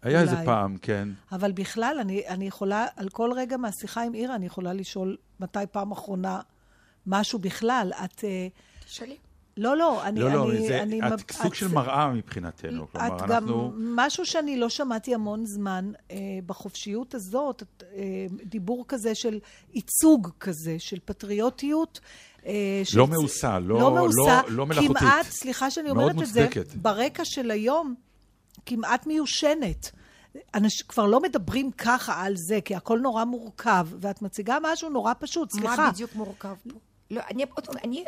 [0.01, 0.07] ב...
[0.07, 0.45] היה איזה אולי.
[0.45, 1.09] פעם, כן.
[1.31, 5.59] אבל בכלל, אני, אני יכולה, על כל רגע מהשיחה עם אירה, אני יכולה לשאול מתי
[5.71, 6.39] פעם אחרונה
[7.07, 7.91] משהו בכלל.
[8.05, 8.23] את...
[8.23, 8.47] אה,
[8.85, 9.17] שלי.
[9.57, 10.19] לא, לא, אני...
[10.19, 12.83] לא, לא, אני, זה אני, את מב- סוג של מראה מבחינתנו.
[12.83, 13.71] את כלומר, גם, אנחנו...
[13.77, 18.01] משהו שאני לא שמעתי המון זמן, אה, בחופשיות הזאת, את, אה,
[18.45, 19.39] דיבור כזה של
[19.73, 21.99] ייצוג כזה, של פטריוטיות.
[22.45, 24.97] אה, של לא מעושה, לא- לא מעושה, לא- לא מלאכותית.
[24.97, 26.75] כמעט, סליחה שאני אומרת את זה, מוצדקת.
[26.75, 27.95] ברקע של היום,
[28.65, 29.91] כמעט מיושנת.
[30.55, 35.13] אנשים כבר לא מדברים ככה על זה, כי הכל נורא מורכב, ואת מציגה משהו נורא
[35.19, 35.75] פשוט, סליחה.
[35.77, 36.79] מה בדיוק מורכב פה?
[37.11, 37.45] לא, אני...
[37.55, 38.03] עוד פעם, אני...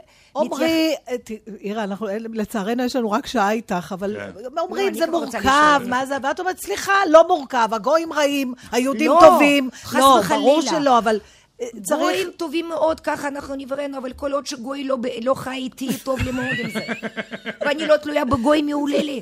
[1.10, 4.58] אה, ת- אירה, אנחנו, לצערנו יש לנו רק שעה איתך, אבל כן.
[4.58, 5.80] אומרים, לא, אני זה מורכב.
[5.89, 9.70] מה זה, ואת אומרת, סליחה, לא מורכב, הגויים רעים, היהודים לא, טובים.
[9.84, 10.42] חס לא, וחלילה.
[10.42, 11.20] ברור שלא, אבל
[11.62, 12.00] אה, צריך...
[12.00, 16.20] גויים טובים מאוד, ככה אנחנו נבראנו, אבל כל עוד שגוי לא, לא חי איתי, טוב
[16.20, 16.86] לי מאוד עם זה.
[17.66, 19.22] ואני לא תלויה בגוי מעולה לי.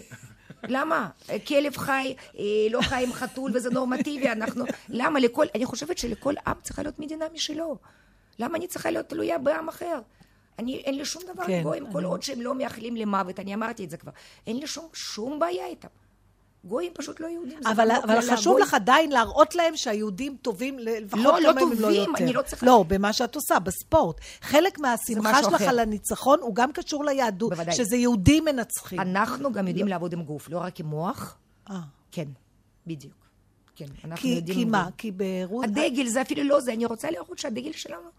[0.68, 1.08] למה?
[1.48, 4.66] כלב חי, אה, לא חי עם חתול וזה נורמטיבי, אנחנו...
[4.90, 5.46] למה לכל...
[5.56, 7.78] אני חושבת שלכל עם צריכה להיות מדינה משלו.
[8.42, 10.00] למה אני צריכה להיות תלויה בעם אחר?
[10.60, 13.54] אני, אין לי שום דבר כן, גויים, כל אני- עוד שהם לא מייחלים למוות, אני
[13.54, 14.12] אמרתי את זה כבר.
[14.48, 15.88] אין לי שום, שום בעיה איתם.
[16.64, 17.60] גויים פשוט לא יהודים.
[17.72, 21.60] אבל, לא אבל חשוב גוי- לך עדיין להראות להם שהיהודים טובים לפחות לא, לא לא
[21.60, 22.12] טובים, יותר.
[22.24, 24.16] אני לא צריכה- לא, במה שאת עושה, בספורט.
[24.42, 25.70] חלק מהשמחה שלך אחר.
[25.70, 27.76] על הניצחון הוא גם קשור ליהדות, בוודאי.
[27.76, 29.00] שזה יהודים מנצחים.
[29.00, 31.38] אנחנו גם יודעים לעבוד עם גוף, לא רק עם מוח.
[31.70, 31.80] אה.
[32.12, 32.28] כן,
[32.88, 33.14] בדיוק.
[33.88, 34.58] כן, אנחנו כי, יודעים...
[34.58, 34.90] כי מה?
[34.98, 35.66] כי ברות...
[35.66, 38.10] הדגל זה אפילו לא זה, אני רוצה להראות שהדגל שלנו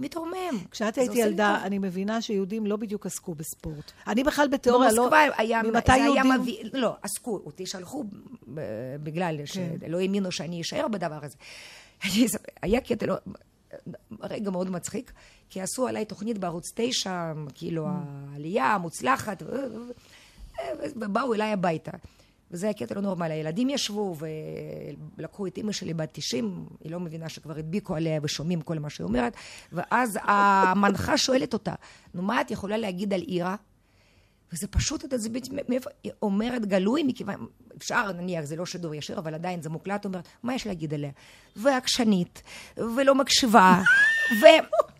[0.00, 0.58] מתרומם.
[0.70, 1.66] כשאת הייתי לי ילדה, טוב.
[1.66, 3.92] אני מבינה שיהודים לא בדיוק עסקו בספורט.
[4.06, 4.96] אני בכלל בתיאוריה לא...
[4.96, 6.32] במוסקבה היה, ממתי היה יהודים...
[6.32, 8.04] מביא, לא, עסקו, אותי שלחו
[9.02, 9.46] בגלל כן.
[9.46, 11.36] שלא האמינו שאני אשאר בדבר הזה.
[12.62, 13.14] היה קטע, לא,
[14.20, 15.12] רגע מאוד מצחיק,
[15.50, 19.42] כי עשו עליי תוכנית בערוץ 9, כאילו העלייה המוצלחת,
[20.96, 21.92] ובאו אליי הביתה.
[22.50, 23.34] וזה היה קטע לא נורמלי.
[23.34, 24.16] הילדים ישבו
[25.18, 28.90] ולקחו את אימא שלי בת 90, היא לא מבינה שכבר הדביקו עליה ושומעים כל מה
[28.90, 29.32] שהיא אומרת,
[29.72, 31.74] ואז המנחה שואלת אותה,
[32.14, 33.56] נו, מה את יכולה להגיד על עירה?
[34.52, 39.34] וזה פשוט, בדיוק, מאיפה, היא אומרת גלוי, מכיוון, אפשר, נניח, זה לא שידור ישיר, אבל
[39.34, 41.10] עדיין זה מוקלט, אומרת, מה יש להגיד עליה?
[41.56, 42.42] ועקשנית,
[42.76, 43.82] ולא מקשיבה,
[44.42, 44.44] ו...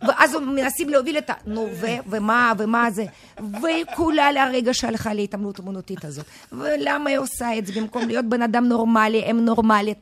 [0.09, 1.35] ואז מנסים להוביל את ה...
[1.47, 1.87] נו, ו...
[2.07, 3.05] ומה, ומה זה?
[3.39, 6.27] וכולה לרגע שהלכה להתעמלות אמנותית הזאת.
[6.53, 7.73] ולמה היא עושה את זה?
[7.73, 9.99] במקום להיות בן אדם נורמלי, אם נורמלית.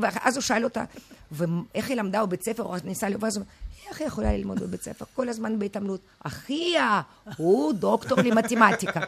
[0.00, 0.84] ואז הוא שאל אותה,
[1.32, 3.52] ואיך היא למדה בבית ספר, או ניסה, ואז הוא אומר,
[3.88, 5.04] איך היא יכולה ללמוד בבית ספר?
[5.14, 6.00] כל הזמן בהתעמלות.
[6.20, 7.02] אחיה,
[7.36, 9.00] הוא דוקטור למתמטיקה.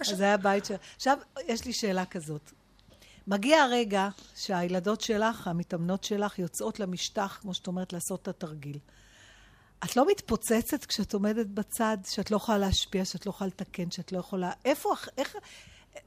[0.00, 0.74] אז זה הבית של...
[0.96, 2.52] עכשיו, יש לי שאלה כזאת.
[3.26, 8.78] מגיע הרגע שהילדות שלך, המתאמנות שלך, יוצאות למשטח, כמו שאת אומרת, לעשות את התרגיל.
[9.84, 14.12] את לא מתפוצצת כשאת עומדת בצד, שאת לא יכולה להשפיע, שאת לא יכולה לתקן, שאת
[14.12, 14.52] לא יכולה...
[14.64, 14.94] איפה...
[15.18, 15.36] איך...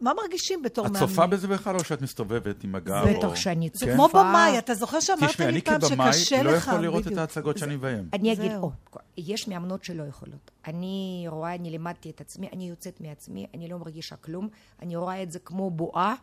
[0.02, 1.10] מה מרגישים בתור את מאמנים?
[1.10, 3.06] צופה בזה בכלל, או שאת מסתובבת עם הגב?
[3.18, 3.94] בטח או- שאני זה צופה.
[3.94, 6.68] כמו במאי, אתה זוכר שאמרת תשמעי, לי אני פעם כבמאי שקשה לא לך?
[6.68, 7.18] יכול לראות את.
[7.18, 8.10] ההצגות שאני מביים.
[8.14, 8.52] אני אגיד.
[8.52, 8.72] או,
[9.18, 10.52] יש מאמנות שלא יכולות.
[10.68, 14.50] אני רואה, אני לימדתי את עצמי, אני יוצאת מעצמי, אני לא מרגישה כלום,
[14.82, 16.16] אני רואה את זה כמו בועה,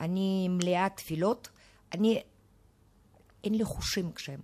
[0.00, 1.48] אני מלאה תפילות,
[1.94, 2.22] אני,
[3.44, 4.40] אין לי חושים כשהם.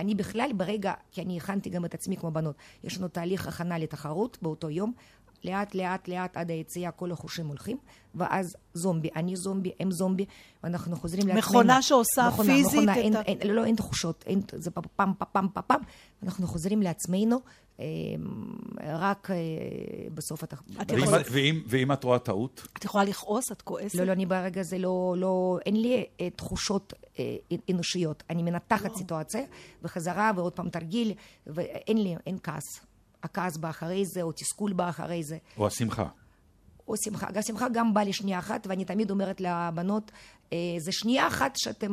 [0.00, 2.54] אני בכלל ברגע, כי אני הכנתי גם את עצמי כמו בנות,
[2.84, 4.92] יש לנו תהליך הכנה לתחרות באותו יום,
[5.44, 7.76] לאט לאט לאט עד היציאה כל החושים הולכים,
[8.14, 10.24] ואז זומבי, אני זומבי, הם זומבי,
[10.64, 11.38] ואנחנו חוזרים לעצמנו.
[11.38, 14.84] מכונה שעושה מכונה, פיזית מכונה, את אין, ה- אין, לא, אין תחושות, אין, זה פעם,
[14.96, 15.80] פעם, פעם, פעם,
[16.22, 17.40] אנחנו חוזרים לעצמנו
[17.80, 17.84] אה,
[18.86, 19.36] רק אה,
[20.14, 20.62] בסוף התח...
[20.82, 22.66] את ואם- יכולה- ואם- ואם את רואה טעות?
[22.76, 23.52] את יכולה לכעוס?
[23.52, 23.94] את כועסת?
[23.94, 27.36] לא, לא, אני ברגע הזה לא, לא, אין לי אה, תחושות אה,
[27.70, 28.22] אנושיות.
[28.30, 29.40] אני מנתחת סיטואציה,
[29.82, 31.12] וחזרה, ועוד פעם תרגיל,
[31.46, 32.80] ואין לי, אין כעס.
[33.22, 35.38] הכעס בא אחרי זה, או תסכול בא אחרי זה.
[35.56, 36.08] או השמחה?
[36.88, 37.26] או שמחה.
[37.32, 40.10] גם שמחה גם באה לשנייה אחת, ואני תמיד אומרת לבנות,
[40.52, 41.92] אה, זה שנייה אחת שאתן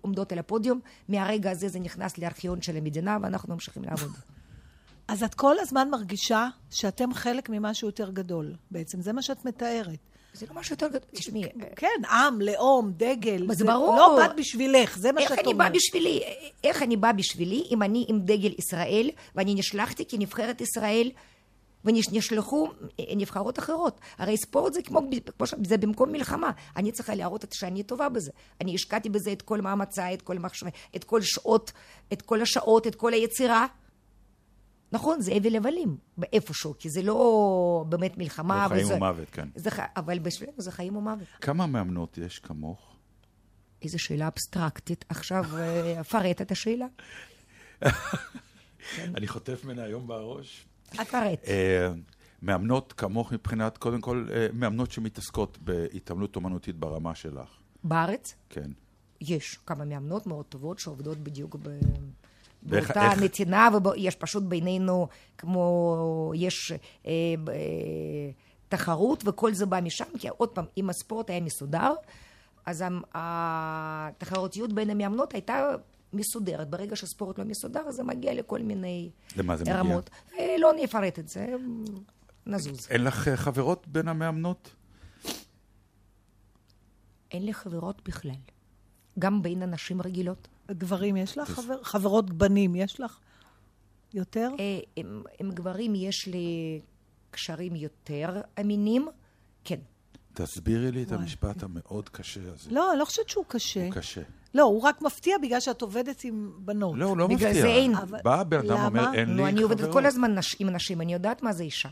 [0.00, 4.12] עומדות על הפודיום, מהרגע הזה זה נכנס לארכיון של המדינה, ואנחנו ממשיכים לעבוד.
[5.08, 9.00] אז את כל הזמן מרגישה שאתם חלק ממשהו יותר גדול, בעצם.
[9.00, 9.98] זה מה שאת מתארת.
[10.36, 11.00] זה לא משהו יותר גדול.
[11.14, 13.46] תשמעי, אה, כן, עם, לאום, דגל.
[13.46, 13.96] מה, זה ברור.
[13.96, 15.58] לא באת בשבילך, זה מה איך שאת אני אומרת.
[15.58, 16.22] באה בשבילי?
[16.64, 21.10] איך אני באה בשבילי אם אני עם דגל ישראל, ואני נשלחתי כנבחרת ישראל,
[21.84, 22.68] ונשלחו
[23.16, 24.00] נבחרות אחרות.
[24.18, 25.00] הרי ספורט זה כמו,
[25.38, 25.46] כמו.
[25.64, 26.50] זה במקום מלחמה.
[26.76, 28.30] אני צריכה להראות שאני טובה בזה.
[28.60, 31.72] אני השקעתי בזה את כל מאמציי, את כל מחשבי, את כל שעות,
[32.12, 33.66] את כל השעות, את כל היצירה.
[34.96, 38.66] נכון, זה אבל הבלים, באיפשהו, כי זה לא באמת מלחמה.
[38.68, 39.48] זה חיים וזה- ומוות, כן.
[39.54, 41.26] זה, אבל בשבילנו זה חיים ומוות.
[41.40, 42.96] כמה מאמנות יש כמוך?
[43.82, 45.04] איזו שאלה אבסטרקטית.
[45.08, 46.86] עכשיו, אה, אפרט את השאלה.
[49.16, 50.66] אני חוטף ממנה היום בראש.
[51.02, 51.44] אפרט.
[51.46, 51.88] אה,
[52.42, 57.48] מאמנות כמוך מבחינת, קודם כל, אה, מאמנות שמתעסקות בהתעמלות אומנותית ברמה שלך.
[57.84, 58.70] בארץ כן.
[59.20, 61.68] יש כמה מאמנות מאוד טובות שעובדות בדיוק ב...
[62.66, 65.08] באותה איך- נתינה, ויש פשוט בינינו,
[65.38, 66.78] כמו, יש אה,
[67.48, 67.54] אה,
[68.68, 71.92] תחרות, וכל זה בא משם, כי עוד פעם, אם הספורט היה מסודר,
[72.66, 75.74] אז התחרותיות בין המאמנות הייתה
[76.12, 76.70] מסודרת.
[76.70, 79.76] ברגע שספורט לא מסודר, אז זה מגיע לכל מיני למה זה מגיע?
[79.80, 80.10] רמות.
[80.38, 81.46] אה, לא נפרט את זה,
[82.46, 82.86] נזוז.
[82.90, 84.70] אין לך אה, חברות בין המאמנות?
[87.30, 88.32] אין לי חברות בכלל.
[89.18, 90.48] גם בין הנשים רגילות.
[90.70, 91.50] גברים יש לך?
[91.50, 93.18] חבר, חברות בנים יש לך?
[94.14, 94.50] יותר?
[94.58, 96.80] אה, עם, עם גברים יש לי
[97.30, 99.08] קשרים יותר אמינים,
[99.64, 99.78] כן.
[100.34, 102.70] תסבירי לי את המשפט המאוד קשה הזה.
[102.70, 103.84] לא, אני לא חושבת שהוא קשה.
[103.84, 104.20] הוא קשה.
[104.54, 106.94] לא, הוא רק מפתיע בגלל שאת עובדת עם בנות.
[106.98, 107.62] לא, הוא לא בגלל מפתיע.
[107.62, 107.94] זה אין.
[107.94, 108.86] אבל- בא הבן אדם למה?
[108.86, 111.52] אומר, אין לי נו, אני עובדת חברות." כל הזמן נש, עם נשים, אני יודעת מה
[111.52, 111.88] זה אישה.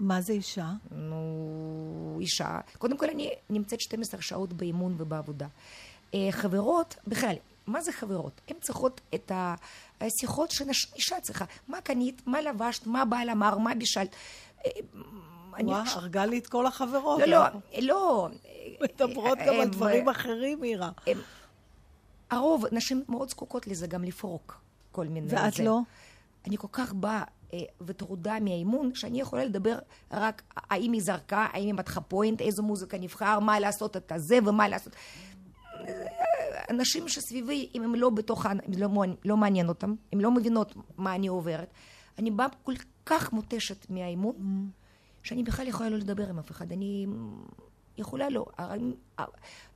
[0.00, 0.70] מה זה אישה?
[0.90, 2.60] נו, אישה.
[2.78, 5.46] קודם כל, אני נמצאת 12 שעות באימון ובעבודה.
[6.14, 7.34] אה, חברות, בכלל,
[7.66, 8.40] מה זה חברות?
[8.48, 9.32] הן צריכות את
[10.00, 11.44] השיחות שאישה צריכה.
[11.68, 14.14] מה קנית, מה לבשת, מה הבעל אמר, מה בישלת.
[14.66, 14.70] אה,
[15.56, 17.20] אני וואה, חושבת- הרגה לי את כל החברות.
[17.20, 17.44] לא, לא,
[17.82, 18.28] לא.
[18.82, 20.90] מדברות גם על הם- דברים אחרים, מירה.
[22.30, 24.60] הרוב, נשים מאוד זקוקות לזה גם לפרוק
[24.92, 25.26] כל מיני...
[25.30, 25.58] ואת.
[25.58, 25.78] לא?
[26.46, 27.22] אני כל כך באה
[27.54, 29.78] אה, וטרודה מהאימון, שאני יכולה לדבר
[30.10, 34.38] רק האם היא זרקה, האם היא מתחה פוינט, איזו מוזיקה נבחר, מה לעשות את הזה
[34.46, 34.92] ומה לעשות.
[36.70, 38.88] אנשים שסביבי, אם הם לא בתוך, אם לא,
[39.24, 41.68] לא מעניין אותם, הם לא מבינות מה אני עוברת,
[42.18, 42.74] אני באה כל
[43.06, 44.70] כך מותשת מהאימון,
[45.22, 46.72] שאני בכלל יכולה לא לדבר עם אף אחד.
[46.72, 47.06] אני
[47.98, 48.46] יכולה לא.
[48.58, 48.92] עם,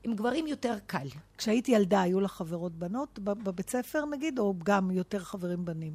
[0.04, 1.06] עם גברים יותר קל.
[1.38, 5.94] כשהייתי ילדה, היו לך חברות בנות בב- בבית ספר, נגיד, או גם יותר חברים בנים?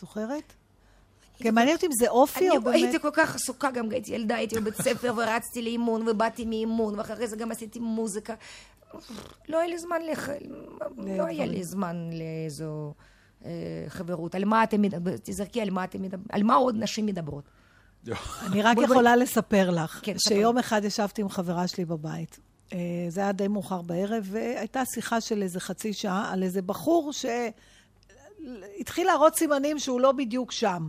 [0.00, 0.52] זוכרת?
[1.38, 2.74] כן, מעניין אותי אם זה אופי אני או באמת...
[2.74, 7.28] הייתי כל כך עסוקה, גם הייתי ילדה, הייתי בבית ספר ורצתי לאימון ובאתי מאימון, ואחרי
[7.28, 8.34] זה גם עשיתי מוזיקה.
[9.48, 10.28] לא היה לי זמן לח...
[10.96, 12.94] לא היה לי זמן לאיזו
[13.44, 13.50] אה,
[13.88, 14.34] חברות.
[14.34, 15.16] על מה אתם מדברים?
[15.22, 16.26] תזרקי על מה אתם מדברים.
[16.32, 17.44] על מה עוד נשים מדברות?
[18.46, 18.78] אני רק.
[18.78, 22.38] יכולה לספר לך, כן, שיום אחד ישבתי עם חברה שלי בבית.
[22.72, 22.78] אה,
[23.08, 29.06] זה היה די מאוחר בערב, והייתה שיחה של איזה חצי שעה על איזה בחור שהתחיל
[29.06, 30.88] להראות סימנים שהוא לא בדיוק שם.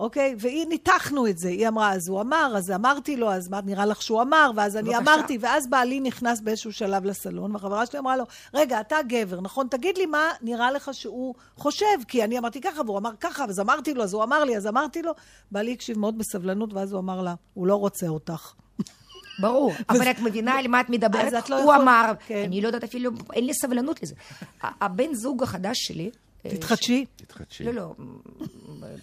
[0.00, 0.34] אוקיי?
[0.38, 1.48] והיא, ניתחנו את זה.
[1.48, 4.50] היא אמרה, אז הוא אמר, אז אמרתי לו, אז מה נראה לך שהוא אמר?
[4.56, 4.98] ואז אני בבקשה.
[4.98, 8.24] אמרתי, ואז בעלי נכנס באיזשהו שלב לסלון, והחברה שלי אמרה לו,
[8.54, 9.66] רגע, אתה גבר, נכון?
[9.70, 13.60] תגיד לי מה נראה לך שהוא חושב, כי אני אמרתי ככה, והוא אמר ככה, אז
[13.60, 15.12] אמרתי לו, אז הוא אמר לי, אז אמרתי לו.
[15.50, 18.52] בעלי הקשיב מאוד בסבלנות, ואז הוא אמר לה, הוא לא רוצה אותך.
[19.40, 21.50] ברור, אבל את מבינה על מה את מדברת?
[21.50, 22.42] לא הוא אמר, כן.
[22.46, 24.14] אני לא יודעת אפילו, אין לי סבלנות לזה.
[24.62, 26.10] הבן זוג החדש שלי...
[26.44, 27.06] אה, תתחדשי.
[27.16, 27.64] תתחדשי.
[27.64, 27.94] לא, לא,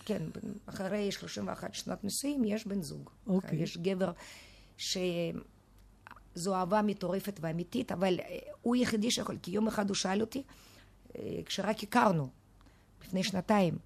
[0.06, 0.22] כן,
[0.66, 3.10] אחרי 31 שנת נישואים יש בן זוג.
[3.28, 3.60] אוקיי.
[3.60, 4.12] יש גבר
[4.78, 10.44] שזו אהבה מטורפת ואמיתית, אבל אה, הוא יחידי שיכול, כי יום אחד הוא שאל אותי,
[11.18, 12.30] אה, כשרק הכרנו,
[13.06, 13.78] לפני שנתיים,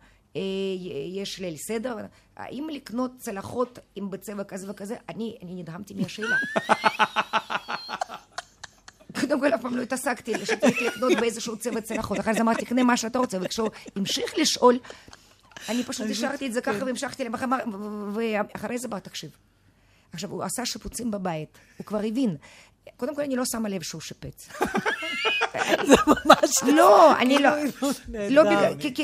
[1.14, 1.96] יש ליל סדר,
[2.36, 4.96] האם לקנות צלחות עם בצבע כזה וכזה?
[5.10, 6.36] אני, אני נדהמתי מהשאלה.
[9.32, 12.20] קודם כל, אף פעם לא התעסקתי, שצריך לקנות באיזשהו צבע צלחות.
[12.20, 14.80] אחרי זה אמרתי, קנה מה שאתה רוצה, וכשהוא המשיך לשאול,
[15.70, 17.46] אני פשוט השארתי את זה ככה והמשכתי למחר,
[18.14, 19.30] ואחרי זה בא, תקשיב.
[20.14, 22.36] עכשיו, הוא עשה שיפוצים בבית, הוא כבר הבין.
[22.98, 24.50] קודם כל, אני לא שמה לב שהוא שיפץ.
[25.88, 26.64] זה ממש...
[26.76, 27.50] לא, אני לא...
[28.08, 28.44] נהדר.
[28.44, 28.44] לא,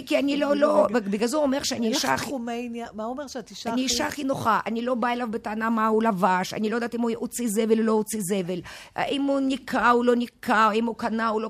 [0.05, 2.25] כי- אני לא, לא, בגלל זה הוא אומר שאני אישה הכי...
[2.25, 5.13] תחומי עניין, מה הוא אומר שאת אישה אני הכי- אישה הכי נוחה, אני לא באה
[5.13, 8.19] אליו בטענה מה הוא לבש, אני לא יודעת אם הוא הוציא זבל או לא הוציא
[8.21, 8.61] זבל,
[8.95, 11.49] האם הוא ניקה או לא ניקה, האם הוא קנה או לא...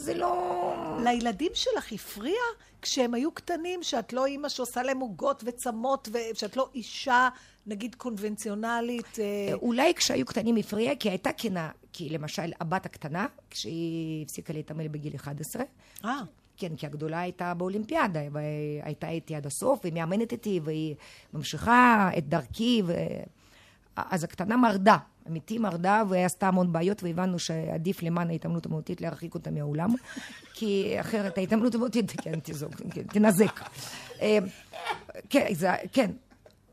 [0.00, 0.98] זה לא...
[1.04, 2.40] לילדים שלך הפריע
[2.82, 7.28] כשהם היו קטנים, שאת לא אימא שעושה להם עוגות וצמות, ושאת לא אישה,
[7.66, 9.18] נגיד, קונבנציונלית?
[9.18, 14.88] אה, אולי כשהיו קטנים הפריע, כי הייתה כנה, כי למשל הבת הקטנה, כשהיא הפסיקה להתעמל
[14.88, 15.62] בגיל 11,
[16.04, 16.20] אה,
[16.56, 20.94] כן, כי הגדולה הייתה באולימפיאדה, והייתה איתי עד הסוף, והיא מאמנת איתי, והיא
[21.34, 22.92] ממשיכה את דרכי, ו...
[24.10, 24.96] אז הקטנה מרדה,
[25.28, 29.88] אמיתי מרדה, ועשתה המון בעיות, והבנו שעדיף למען ההתעמלות המהותית להרחיק אותה מהעולם,
[30.54, 33.60] כי אחרת ההתעמלות המהותית, כן, תזוג, כן, תנזק.
[34.20, 34.38] אה,
[35.30, 36.10] כן, זה, כן.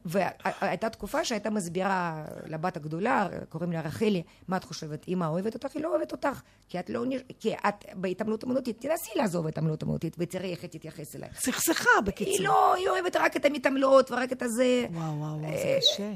[0.06, 5.76] והייתה תקופה שהייתה מסבירה לבת הגדולה, קוראים לה רחלי, מה את חושבת, אמא אוהבת אותך?
[5.76, 7.04] היא לא אוהבת אותך, כי את לא,
[7.40, 11.40] כי את בהתעמלות אמנותית, תנסי לעזוב את ההתעמלות אמנותית ותראי איך היא תתייחס אלייך.
[11.40, 12.34] סכסכה, בקיצור.
[12.34, 14.86] היא לא, היא אוהבת רק את המתעמלות ורק את הזה.
[14.92, 16.14] וואו, וואו, וואו, אה, זה קשה.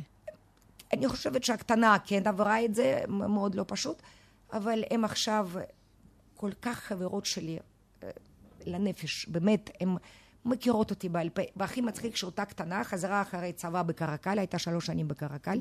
[0.93, 4.01] אני חושבת שהקטנה כן עברה את זה, מאוד לא פשוט,
[4.53, 5.49] אבל הם עכשיו
[6.35, 7.59] כל כך חברות שלי
[8.03, 8.09] אה,
[8.65, 9.95] לנפש, באמת, הן
[10.45, 11.41] מכירות אותי בעל פה.
[11.55, 15.59] והכי מצחיק שאותה קטנה חזרה אחרי צבא בקרקל, הייתה שלוש שנים בקרקל.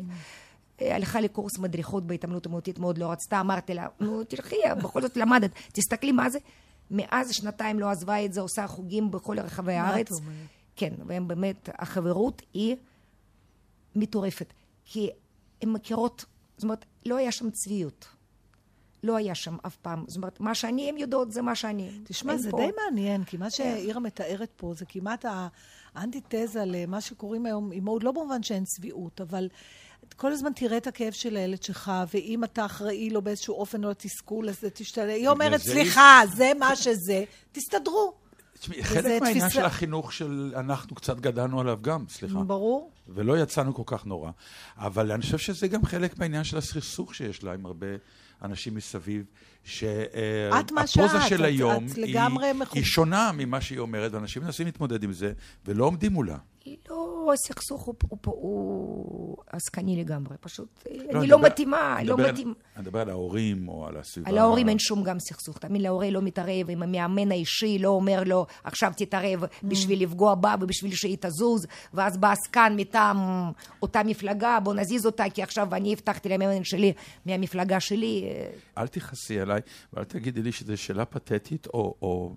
[0.80, 5.16] אה, הלכה לקורס מדריכות בהתעמלות אמנותית, מאוד לא רצתה, אמרתי לה, נו תלכי, בכל זאת
[5.16, 6.38] למדת, תסתכלי מה זה.
[6.90, 10.08] מאז שנתיים לא עזבה את זה, עושה חוגים בכל רחבי הארץ.
[10.76, 12.76] כן, והם באמת, החברות היא
[13.96, 14.52] מטורפת.
[14.92, 15.10] כי
[15.62, 16.24] הן מכירות,
[16.56, 18.06] זאת אומרת, לא היה שם צביעות.
[19.02, 20.04] לא היה שם אף פעם.
[20.08, 21.90] זאת אומרת, מה שאני, הן יודעות, זה מה שאני.
[22.04, 25.24] תשמע, זה פה- די מעניין, כי מה שאירה מתארת פה זה כמעט
[25.94, 29.48] האנטיתזה למה שקוראים היום אימהות, לא במובן שאין צביעות, אבל
[30.16, 33.90] כל הזמן תראה את הכאב של הילד שלך, ואם אתה אחראי לו באיזשהו אופן או
[33.90, 35.12] לתסכול, אז זה תשתנה.
[35.12, 38.12] היא אומרת, סליחה, זה מה שזה, תסתדרו.
[38.60, 42.38] תשמעי, חלק מהעניין תפיסה- של החינוך של אנחנו קצת גדלנו עליו גם, סליחה.
[42.38, 42.90] ברור.
[43.08, 44.30] ולא יצאנו כל כך נורא.
[44.76, 47.86] אבל אני חושב שזה גם חלק מהעניין של הסכסוך שיש לה עם הרבה
[48.42, 49.24] אנשים מסביב,
[49.64, 54.42] שהפוזה שאת, של את- היום את היא, לגמרי מחו- היא שונה ממה שהיא אומרת, ואנשים
[54.42, 55.32] מנסים להתמודד עם זה,
[55.66, 56.36] ולא עומדים מולה.
[56.90, 60.36] לא, הסכסוך הוא, הוא, הוא, הוא עסקני לגמרי.
[60.40, 62.54] פשוט, אני אני לא מדבר- מתאימה, אני לא מדבר על- מתאים.
[62.76, 64.30] אני מדבר על ההורים או על הסביבה.
[64.30, 65.58] על ההורים אין שום גם סכסוך.
[65.58, 70.54] תמיד להורה לא מתערב, אם המאמן האישי לא אומר לו, עכשיו תתערב בשביל לפגוע בה
[70.60, 73.16] ובשביל שהיא תזוז, ואז בא עסקן מטעם
[73.82, 76.92] אותה מפלגה, בוא נזיז אותה, כי עכשיו אני הבטחתי למאמן שלי
[77.26, 78.24] מהמפלגה שלי.
[78.78, 79.60] אל תכעסי עליי,
[79.92, 82.34] ואל תגידי לי שזו שאלה פתטית, או, או...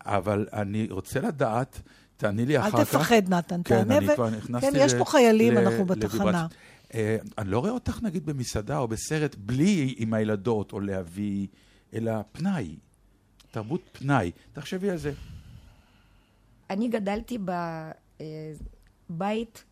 [0.00, 1.80] אבל אני רוצה לדעת,
[2.16, 2.78] תעני לי אחר כך.
[2.78, 3.96] אל תפחד, נתן, כן, תענה.
[3.98, 5.84] אני ו- כבר נכנסתי כן, יש ל- פה חיילים, ל- אנחנו.
[5.84, 6.46] בתחנה.
[6.94, 11.46] אה, אני לא רואה אותך, נגיד, במסעדה או בסרט, בלי עם הילדות או להביא,
[11.94, 12.76] אלא פנאי.
[13.50, 14.30] תרבות פנאי.
[14.52, 15.12] תחשבי על זה.
[16.70, 17.38] אני גדלתי
[19.10, 19.64] בבית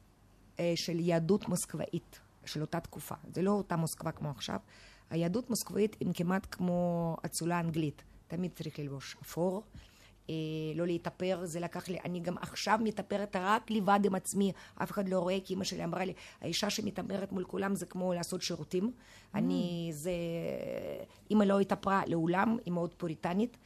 [0.61, 3.15] אה, של יהדות מוסקבאית, של אותה תקופה.
[3.35, 4.59] זה לא אותה מוסקבה כמו עכשיו.
[5.11, 8.03] היהדות מוסקבאית היא כמעט כמו אצולה אנגלית.
[8.29, 9.81] תמיד צריך ללבוש אפור, אה,
[10.75, 14.53] לא להתאפר, זה לקח לי, אני גם עכשיו מתאפרת רק לבד עם עצמי,
[14.83, 18.15] אף אחד לא רואה, כי אמא שלי אמרה לי, האישה שמתאפרת מול כולם זה כמו
[18.15, 18.93] לעשות שירותים.
[19.35, 20.13] אני, זה,
[21.31, 23.57] אמא לא התאפרה לעולם, היא מאוד פוריטנית,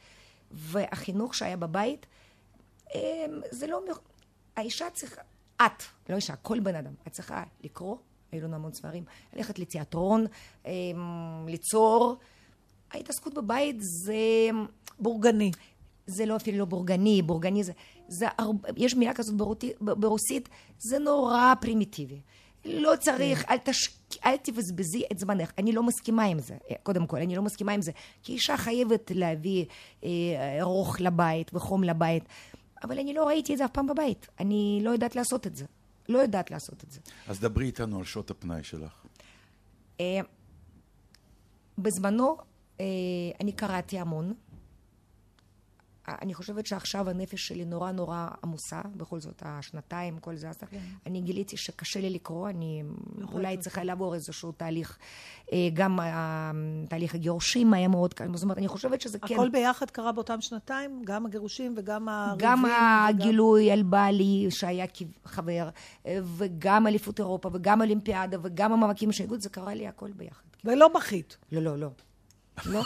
[0.51, 2.05] והחינוך שהיה בבית,
[2.95, 2.99] אמ,
[3.51, 3.81] זה לא...
[4.55, 5.21] האישה צריכה...
[5.61, 6.93] את, לא אישה, כל בן אדם.
[7.07, 7.97] את צריכה לקרוא,
[8.31, 9.03] היו לנו המון ספרים,
[9.33, 10.25] ללכת לתיאטרון,
[10.65, 12.17] אמ, ליצור.
[12.91, 14.15] ההתעסקות בבית זה...
[14.99, 15.51] בורגני.
[16.09, 17.71] זה לא אפילו לא בורגני, בורגני זה...
[18.07, 20.49] זה הרבה, יש מילה כזאת ברותי, ב- ברוסית,
[20.79, 22.21] זה נורא פרימיטיבי.
[22.65, 23.89] לא צריך, אל, תש...
[24.25, 25.51] אל תבזבזי את זמנך.
[25.57, 27.91] אני לא מסכימה עם זה, קודם כל, אני לא מסכימה עם זה.
[28.23, 29.65] כי אישה חייבת להביא
[30.03, 30.09] אה,
[30.61, 32.23] רוך לבית וחום לבית.
[32.83, 34.27] אבל אני לא ראיתי את זה אף פעם בבית.
[34.39, 35.65] אני לא יודעת לעשות את זה.
[36.09, 36.99] לא יודעת לעשות את זה.
[37.27, 39.05] אז דברי איתנו על שעות הפנאי שלך.
[39.99, 40.19] אה,
[41.77, 42.37] בזמנו
[42.79, 42.85] אה,
[43.41, 44.33] אני קראתי המון.
[46.21, 50.49] אני חושבת שעכשיו הנפש שלי נורא נורא עמוסה, בכל זאת השנתיים, כל זה.
[50.49, 50.59] אז
[51.05, 52.83] אני גיליתי שקשה לי לקרוא, אני
[53.33, 54.97] אולי צריכה לעבור איזשהו תהליך.
[55.53, 56.51] אה, גם אה,
[56.89, 59.33] תהליך הגירושים היה מאוד קל, זאת אומרת, אני חושבת שזה כן...
[59.35, 62.37] הכל ביחד קרה באותם שנתיים, גם הגירושים וגם הריבים.
[62.49, 64.85] גם וגם- הגילוי על בעלי שהיה
[65.25, 65.69] חבר,
[66.05, 70.43] אה, וגם אליפות אירופה, וגם אולימפיאדה, וגם המאבקים של האיגוד, זה קרה לי הכל ביחד.
[70.65, 71.37] ולא בכית.
[71.51, 71.89] לא, לא, לא.
[72.65, 72.83] לא.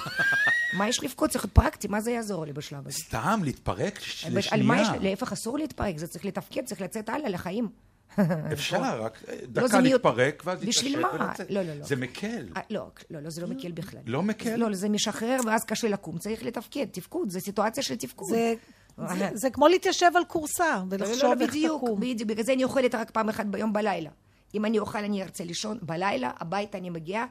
[0.78, 1.30] מה יש לבכות?
[1.30, 2.97] צריך להיות פרקטי, מה זה יעזור לי בשלב הזה?
[2.97, 3.99] סתם, להתפרק
[4.32, 4.95] לשנייה.
[5.01, 7.69] להפך אסור להתפרק, זה צריך לתפקד, צריך לצאת הלאה לחיים.
[8.53, 11.26] אפשר, רק אה, לא, דקה להתפרק, ואז בשביל להתעשת מה?
[11.26, 11.51] ולצאת.
[11.51, 11.86] לא, לא, לא.
[11.86, 12.47] זה מקל.
[12.57, 14.01] אה, לא, לא, לא, זה לא מקל בכלל.
[14.05, 14.55] לא מקל?
[14.55, 18.30] לא, זה משחרר ואז קשה לקום, צריך לתפקד, תפקוד, זה סיטואציה של תפקוד.
[18.30, 18.53] זה,
[18.97, 21.99] זה, זה כמו להתיישב על כורסה לא, לא, ולחשוב לא, איך בדיוק, תקום.
[21.99, 24.09] בדיוק, בגלל זה אני אוכלת רק פעם אחת ביום בלילה.
[24.55, 27.26] אם אני אוכל אני ארצה לישון בלילה, הביתה אני מגיעה.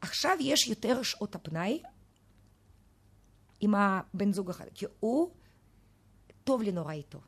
[0.00, 1.82] עכשיו יש יותר שעות הפנאי
[3.60, 5.30] עם הבן זוג אחד, כי הוא
[6.44, 7.20] טוב לי נורא איתו.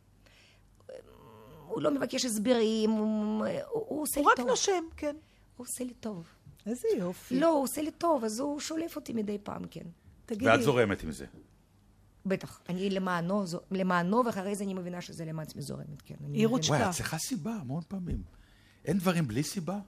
[1.66, 4.46] הוא לא מבקש הסברים, הוא, הוא, הוא עושה לי הוא רק טוב.
[4.48, 5.16] נושם, כן.
[5.56, 6.26] הוא עושה לי טוב.
[6.66, 7.40] איזה יופי.
[7.40, 9.86] לא, הוא עושה לי טוב, אז הוא שולף אותי מדי פעם, כן.
[10.26, 11.26] תגידי, ואת זורמת עם זה.
[12.26, 12.60] בטח.
[12.68, 16.14] אני למענו, זו- למענו, ואחרי זה אני מבינה שזה למען עצמי זורמת, כן.
[16.24, 16.66] אני עירוצ'קה.
[16.72, 16.78] מבינה.
[16.84, 18.22] וואי, את צריכה סיבה המון פעמים.
[18.84, 19.78] אין דברים בלי סיבה?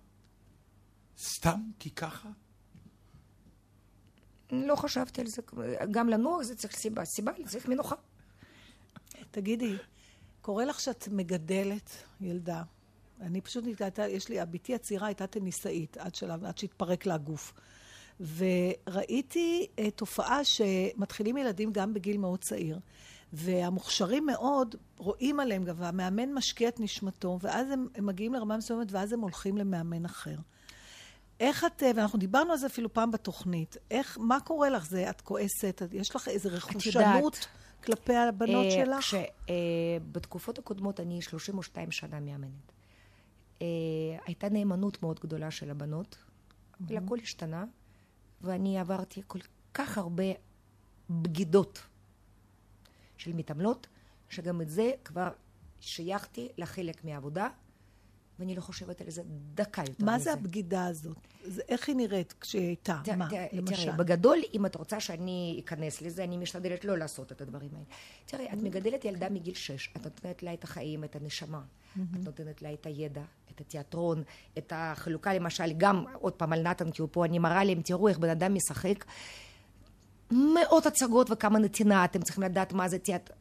[1.18, 2.28] סתם כי ככה?
[4.52, 5.42] לא חשבתי על זה.
[5.90, 7.04] גם לנוח זה צריך סיבה.
[7.04, 7.96] סיבה, צריך מנוחה.
[9.30, 9.76] תגידי,
[10.42, 11.90] קורה לך שאת מגדלת
[12.20, 12.62] ילדה.
[13.20, 17.52] אני פשוט, הייתה, יש לי, בתי הצעירה הייתה טניסאית עד שלב, עד שהתפרק לה הגוף.
[18.20, 22.78] וראיתי uh, תופעה שמתחילים ילדים גם בגיל מאוד צעיר,
[23.32, 28.92] והמוכשרים מאוד, רואים עליהם גם, והמאמן משקיע את נשמתו, ואז הם, הם מגיעים לרמה מסוימת,
[28.92, 30.36] ואז הם הולכים למאמן אחר.
[31.42, 34.86] איך את, אה, ואנחנו דיברנו על זה אפילו פעם בתוכנית, איך, מה קורה לך?
[34.86, 37.46] זה, את כועסת, יש לך איזו רכושנות
[37.84, 39.04] כלפי הבנות אה, שלך?
[39.04, 39.54] כש, אה,
[40.12, 42.72] בתקופות הקודמות אני 32 שנה מאמנת.
[43.62, 43.66] אה,
[44.26, 46.16] הייתה נאמנות מאוד גדולה של הבנות,
[46.80, 47.64] אבל הכל השתנה,
[48.40, 49.38] ואני עברתי כל
[49.74, 50.24] כך הרבה
[51.10, 51.82] בגידות
[53.16, 53.86] של מתעמלות,
[54.28, 55.28] שגם את זה כבר
[55.80, 57.48] שייכתי לחלק מהעבודה,
[58.38, 59.22] ואני לא חושבת על זה
[59.54, 60.24] דקה יותר מה מזה.
[60.24, 61.16] זה הבגידה הזאת?
[61.44, 63.00] זה, איך היא נראית כשהיא הייתה?
[63.04, 63.84] תראה, מה, תראה, למשל?
[63.84, 67.84] תראי, בגדול, אם את רוצה שאני אכנס לזה, אני משתדלת לא לעשות את הדברים האלה.
[68.26, 71.60] תראי, את מגדלת ילדה מגיל שש, את נותנת לה את החיים, את הנשמה,
[71.94, 73.22] את נותנת לה את הידע,
[73.54, 74.22] את התיאטרון,
[74.58, 78.08] את החלוקה, למשל, גם, עוד פעם, על נתן, כי הוא פה, אני מראה להם, תראו
[78.08, 79.04] איך בן אדם משחק.
[80.30, 83.34] מאות הצגות וכמה נתינה, אתם צריכים לדעת מה זה תיאטר...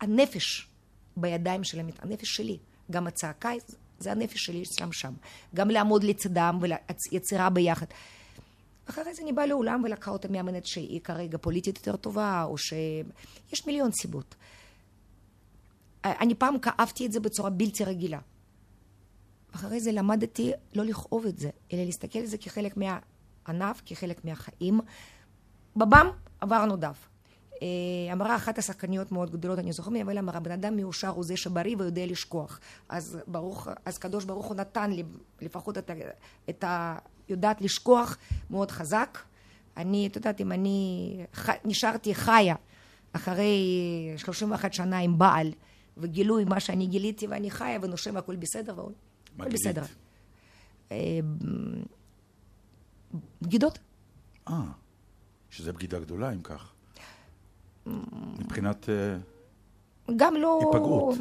[0.00, 0.68] הנפש
[1.16, 2.02] בידיים של המת...
[2.02, 2.58] הנפש שלי,
[2.90, 3.50] גם הצעקה,
[3.98, 5.14] זה הנפש שלי שם שם.
[5.54, 7.86] גם לעמוד לצדם ויצירה ביחד.
[8.86, 13.66] אחרי זה אני באה לאולם ולקחה אותה מאמנת שהיא כרגע פוליטית יותר טובה, או שיש
[13.66, 14.34] מיליון סיבות.
[16.04, 18.18] אני פעם כאבתי את זה בצורה בלתי רגילה.
[19.54, 24.80] אחרי זה למדתי לא לכאוב את זה, אלא להסתכל על זה כחלק מהענף, כחלק מהחיים.
[25.76, 26.06] בבם
[26.40, 27.08] עברנו דף.
[27.62, 31.36] אה, אמרה אחת השחקניות מאוד גדולות, אני זוכרת, אבל אמרה, בן אדם מאושר הוא זה
[31.36, 32.60] שבריא ויודע לשכוח.
[32.88, 35.04] אז ברוך, אז קדוש ברוך הוא נתן לי
[35.40, 35.94] לפחות את ה...
[36.50, 36.98] את ה
[37.28, 38.18] יודעת לשכוח
[38.50, 39.18] מאוד חזק.
[39.76, 42.54] אני, את יודעת, אם אני ח, נשארתי חיה
[43.12, 43.56] אחרי
[44.16, 45.52] 31 שנה עם בעל,
[45.96, 48.92] וגילוי מה שאני גיליתי, ואני חיה ונושם, הכל בסדר, והכל
[49.36, 49.52] גילית?
[49.52, 49.82] בסדר.
[50.92, 51.18] אה,
[53.42, 53.78] בגידות.
[54.48, 54.62] אה,
[55.50, 56.72] שזה בגידה גדולה, אם כך.
[58.38, 58.88] מבחינת...
[58.88, 59.16] אה,
[60.16, 60.60] גם לא...
[60.62, 61.14] היפגעות.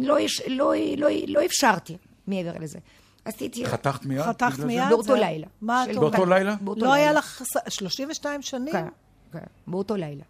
[0.00, 1.96] לא, יש, לא, לא, לא אפשרתי
[2.26, 2.78] מעבר לזה.
[3.24, 3.66] עשיתי...
[3.66, 4.22] חתכת מיד?
[4.22, 4.82] חתכת מיד?
[4.84, 4.90] זה?
[4.90, 5.46] באותו לילה.
[5.60, 6.38] מה את באותו אומרת?
[6.38, 6.54] לילה?
[6.60, 7.18] באותו לא היה לילה.
[7.18, 8.72] לך ס- 32 שנים?
[8.72, 8.86] כן,
[9.32, 10.22] כן, באותו לילה.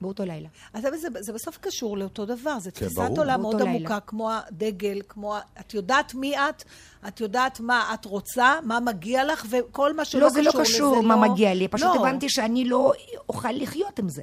[0.00, 0.48] באותו לילה.
[0.72, 3.18] אז זה, זה, זה בסוף קשור לאותו דבר, זה כן, תפיסת ברור.
[3.18, 3.70] עולם מאוד לילה.
[3.70, 5.36] עמוקה, כמו הדגל, כמו...
[5.60, 6.64] את יודעת מי את,
[7.08, 10.58] את יודעת מה את רוצה, מה מגיע לך, וכל מה שלא לא, קשור זה לזה
[10.58, 11.32] לא קשור מה לא...
[11.32, 12.00] מגיע לי, פשוט לא.
[12.00, 12.92] הבנתי שאני לא
[13.28, 14.22] אוכל לחיות עם זה.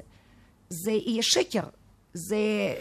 [0.68, 1.62] זה יהיה שקר.
[2.14, 2.36] זה...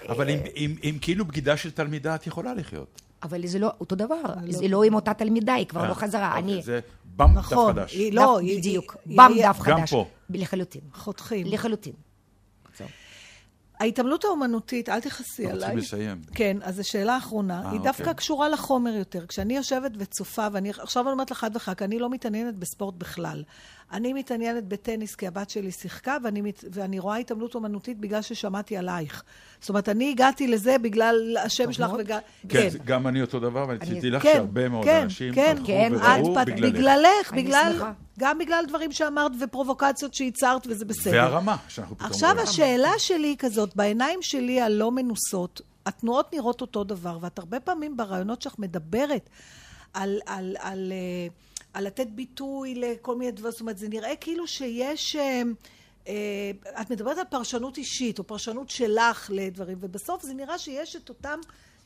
[0.09, 3.01] אבל עם- עם- עם כאילו בגידה של תלמידה את יכולה לחיות.
[3.23, 4.15] אבל זה לא אותו דבר.
[4.49, 6.37] זה לא עם אותה תלמידה, היא כבר אה, לא חזרה.
[6.37, 6.61] אוקיי, אני...
[6.63, 6.79] זה
[7.15, 7.93] במפ דף נכון, חדש.
[7.93, 8.97] היא דף- לא, היא- בדיוק.
[9.05, 9.91] היא- במ היא- דף גם חדש.
[9.91, 10.05] פה.
[10.29, 10.81] לחלוטין.
[10.93, 11.45] חותכים.
[11.49, 11.93] לחלוטין.
[13.79, 15.59] ההתעמלות האומנותית, אל תכעסי עליי.
[15.59, 16.21] צריכים לסיים.
[16.35, 17.61] כן, אז זו שאלה אחרונה.
[17.65, 18.15] אה, היא דווקא אוקיי.
[18.15, 19.25] קשורה לחומר יותר.
[19.25, 23.43] כשאני יושבת וצופה, ואני עכשיו אני אומרת לך חד וחלק, אני לא מתעניינת בספורט בכלל.
[23.93, 28.77] אני מתעניינת בטניס כי הבת שלי שיחקה, ואני, מת, ואני רואה התעמלות אומנותית בגלל ששמעתי
[28.77, 29.23] עלייך.
[29.59, 31.91] זאת אומרת, אני הגעתי לזה בגלל השם שלך.
[31.99, 32.19] וגם...
[32.49, 35.33] כן, זה- גם אני אותו דבר, ואני אני- תדעי לך כן, שהרבה מאוד כן, אנשים
[35.33, 36.73] כן, הלכו כן, וראו פת- בגללך.
[36.75, 37.71] בגללך, אני בגלל...
[37.73, 37.91] שמחה.
[38.19, 41.13] גם בגלל דברים שאמרת ופרובוקציות שייצרת, וזה בסדר.
[41.13, 42.47] והרמה, שאנחנו פתאום עכשיו רואים.
[42.47, 47.97] השאלה שלי היא כזאת, בעיניים שלי הלא מנוסות, התנועות נראות אותו דבר, ואת הרבה פעמים
[47.97, 49.29] ברעיונות שלך מדברת
[49.93, 51.27] על, על, על, אה,
[51.75, 55.15] על לתת ביטוי לכל מיני דברים, זאת אומרת, זה נראה כאילו שיש...
[55.15, 55.41] אה,
[56.07, 56.51] אה,
[56.81, 61.39] את מדברת על פרשנות אישית, או פרשנות שלך לדברים, ובסוף זה נראה שיש את אותם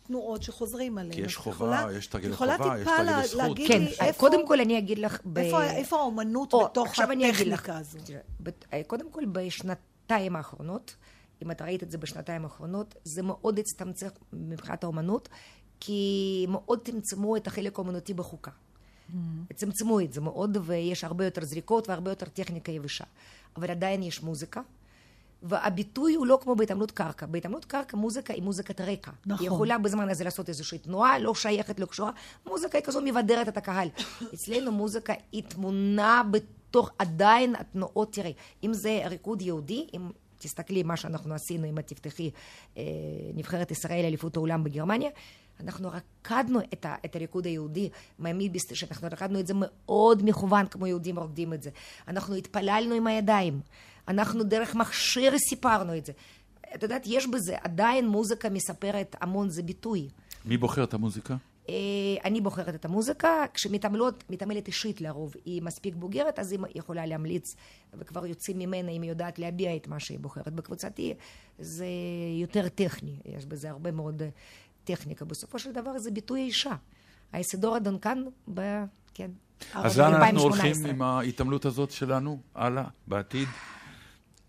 [0.07, 1.13] תנועות שחוזרים עליהן.
[1.15, 3.37] כי יש חובה, יכולה- יש יכולה חובה, יש לה- זכות.
[3.41, 4.19] להגיד כן, לי איפה...
[4.19, 5.19] קודם כל אני אגיד לך...
[5.25, 6.99] ב- איפה, איפה האומנות או, בתוך.
[6.99, 7.99] הטכניקה הזו?
[8.05, 10.95] תראה, בת- אה, קודם כל, בשנתיים האחרונות,
[11.43, 15.29] אם את ראית את זה בשנתיים האחרונות, זה מאוד הצטמצם מבחינת האומנות,
[15.79, 18.51] כי מאוד צמצמו את החלק האומנותי בחוקה.
[19.55, 23.03] צמצמו את זה מאוד, ויש הרבה יותר זריקות והרבה יותר טכניקה יבשה.
[23.55, 24.61] אבל עדיין יש מוזיקה.
[25.43, 27.25] והביטוי הוא לא כמו בהתעמלות קרקע.
[27.25, 29.11] בהתעמלות קרקע מוזיקה היא מוזיקת רקע.
[29.25, 29.45] נכון.
[29.45, 32.11] היא יכולה בזמן הזה לעשות איזושהי תנועה, לא שייכת, לא קשורה.
[32.45, 33.87] מוזיקה היא כזו מבדרת את הקהל.
[34.33, 38.33] אצלנו מוזיקה היא תמונה בתוך עדיין התנועות, תראי,
[38.63, 42.31] אם זה ריקוד יהודי, אם תסתכלי מה שאנחנו עשינו, אם את תפתחי
[42.77, 42.83] אה,
[43.33, 45.09] נבחרת ישראל אליפות העולם בגרמניה,
[45.59, 47.89] אנחנו רקדנו את, ה, את הריקוד היהודי
[48.19, 51.69] מהמיביסט, שאנחנו רקדנו את זה מאוד מכוון, כמו יהודים רוקדים את זה.
[52.07, 53.61] אנחנו התפללנו עם הידיים.
[54.07, 56.13] אנחנו דרך מכשיר סיפרנו את זה.
[56.75, 60.07] את יודעת, יש בזה, עדיין מוזיקה מספרת המון, זה ביטוי.
[60.45, 61.35] מי בוחר את המוזיקה?
[61.69, 61.75] אה,
[62.25, 67.55] אני בוחרת את המוזיקה, כשמתעמלות, מתעמלת אישית לרוב, היא מספיק בוגרת, אז היא יכולה להמליץ,
[67.93, 70.53] וכבר יוצאים ממנה אם היא יודעת להביע את מה שהיא בוחרת.
[70.53, 71.13] בקבוצתי
[71.59, 71.85] זה
[72.41, 74.21] יותר טכני, יש בזה הרבה מאוד
[74.95, 75.25] טכניקה.
[75.25, 76.75] בסופו של דבר זה ביטוי האישה.
[77.33, 78.23] האיסידורה דונקן,
[78.53, 78.61] ב...
[79.13, 79.31] כן.
[79.73, 80.65] אז לאן אנחנו 2018.
[80.67, 82.39] הולכים עם ההתעמלות הזאת שלנו?
[82.55, 83.47] הלאה, בעתיד?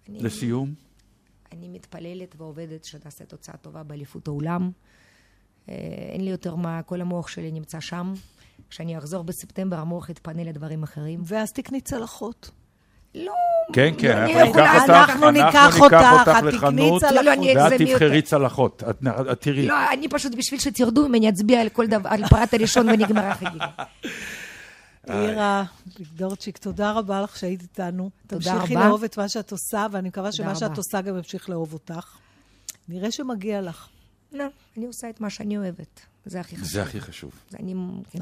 [0.09, 0.74] אני- לסיום?
[1.53, 4.70] אני מתפללת ועובדת שנעשה תוצאה טובה באליפות העולם.
[5.68, 5.74] אה,
[6.12, 8.12] אין לי יותר מה, כל המוח שלי נמצא שם.
[8.70, 11.20] כשאני אחזור בספטמבר, המוח יתפנה לדברים אחרים.
[11.24, 12.51] ואז תקני צלחות.
[13.14, 13.32] לא,
[13.72, 17.24] כן, כן, אני אנחנו ניקח אותך, אנחנו ניקח אותך, את תקני לחנות, צלחות.
[17.24, 17.80] לא, לא, ואת.
[17.80, 18.82] תבחרי צלחות.
[18.90, 19.02] את
[19.32, 19.66] את תראי.
[19.66, 23.66] לא, אני פשוט, בשביל שתרדו ממני, אצביע על כל דבר, על פרט הראשון ונגמרה החגיגה.
[25.08, 25.64] אירה
[25.98, 28.11] ליגדורצ'יק, תודה רבה לך שהיית איתנו.
[28.26, 28.86] תודה תמשיכי רבה.
[28.86, 30.54] לאהוב את מה שאת עושה, ואני מקווה שמה.
[30.54, 32.16] שאת עושה גם ימשיך לאהוב אותך.
[32.88, 33.88] נראה שמגיע לך.
[34.32, 34.44] לא,
[34.76, 36.00] אני עושה את מה שאני אוהבת.
[36.24, 36.68] זה הכי חשוב.
[36.68, 37.30] זה הכי חשוב.
[37.50, 37.74] זה- אני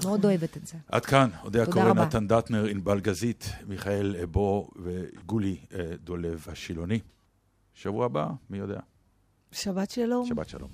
[0.05, 0.75] מאוד אוהבת את זה.
[0.89, 1.99] עד כאן, אודיה קורן.
[1.99, 7.01] נתן דטנר, ענבל גזית, מיכאל אבו וגולי אה, דולב השילוני.
[7.75, 8.81] שבוע הבא, מי יודע?
[9.53, 10.27] שבת שלום.
[10.27, 10.71] שבת שלום.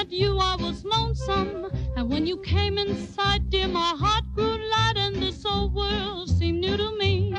[0.00, 1.66] Met you, I was lonesome.
[1.94, 6.60] And when you came inside, dear, my heart grew light, and this old world seemed
[6.60, 7.34] new to me.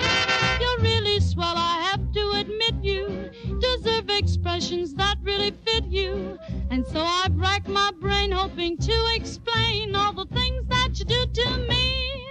[0.60, 6.38] You're really swell, I have to admit you deserve expressions that really fit you.
[6.70, 11.26] And so I've racked my brain, hoping to explain all the things that you do
[11.26, 12.26] to me.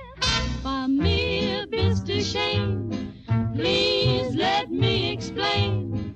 [0.62, 2.22] By mere Mr.
[2.22, 3.14] Shane.
[3.57, 6.09] Please let me explain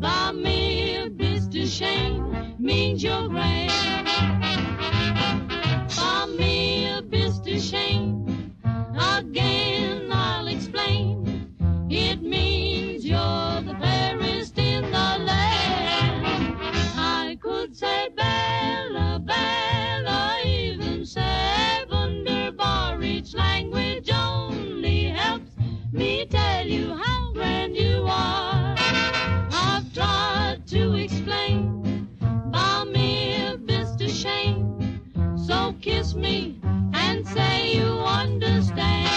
[0.00, 3.70] by me a bit shame means you're grand.
[5.96, 8.54] By me a bit shame
[8.98, 11.54] again I'll explain
[11.90, 12.49] it means
[36.14, 36.58] me
[36.94, 39.08] and say you understand.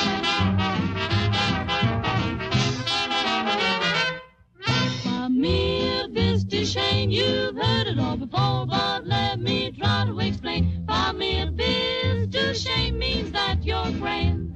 [5.05, 6.65] By mere Mr.
[6.65, 10.85] Shane, you've heard it all before, but let me try to explain.
[10.85, 12.55] By mere Mr.
[12.55, 14.55] Shane means that you're grand.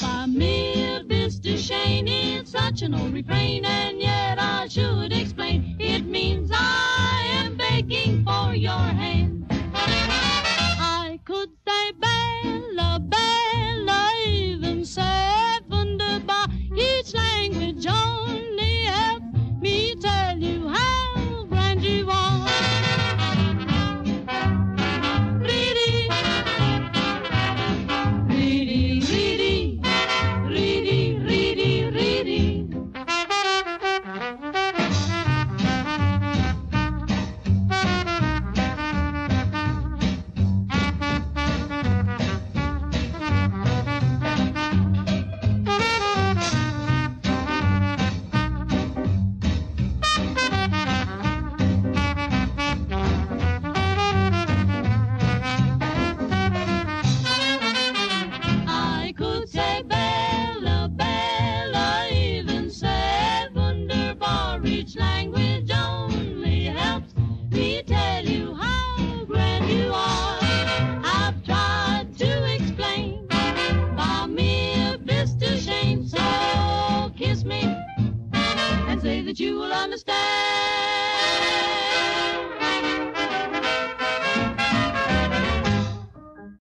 [0.00, 1.58] By mere Mr.
[1.58, 3.97] Shane, it's such an old refrain, and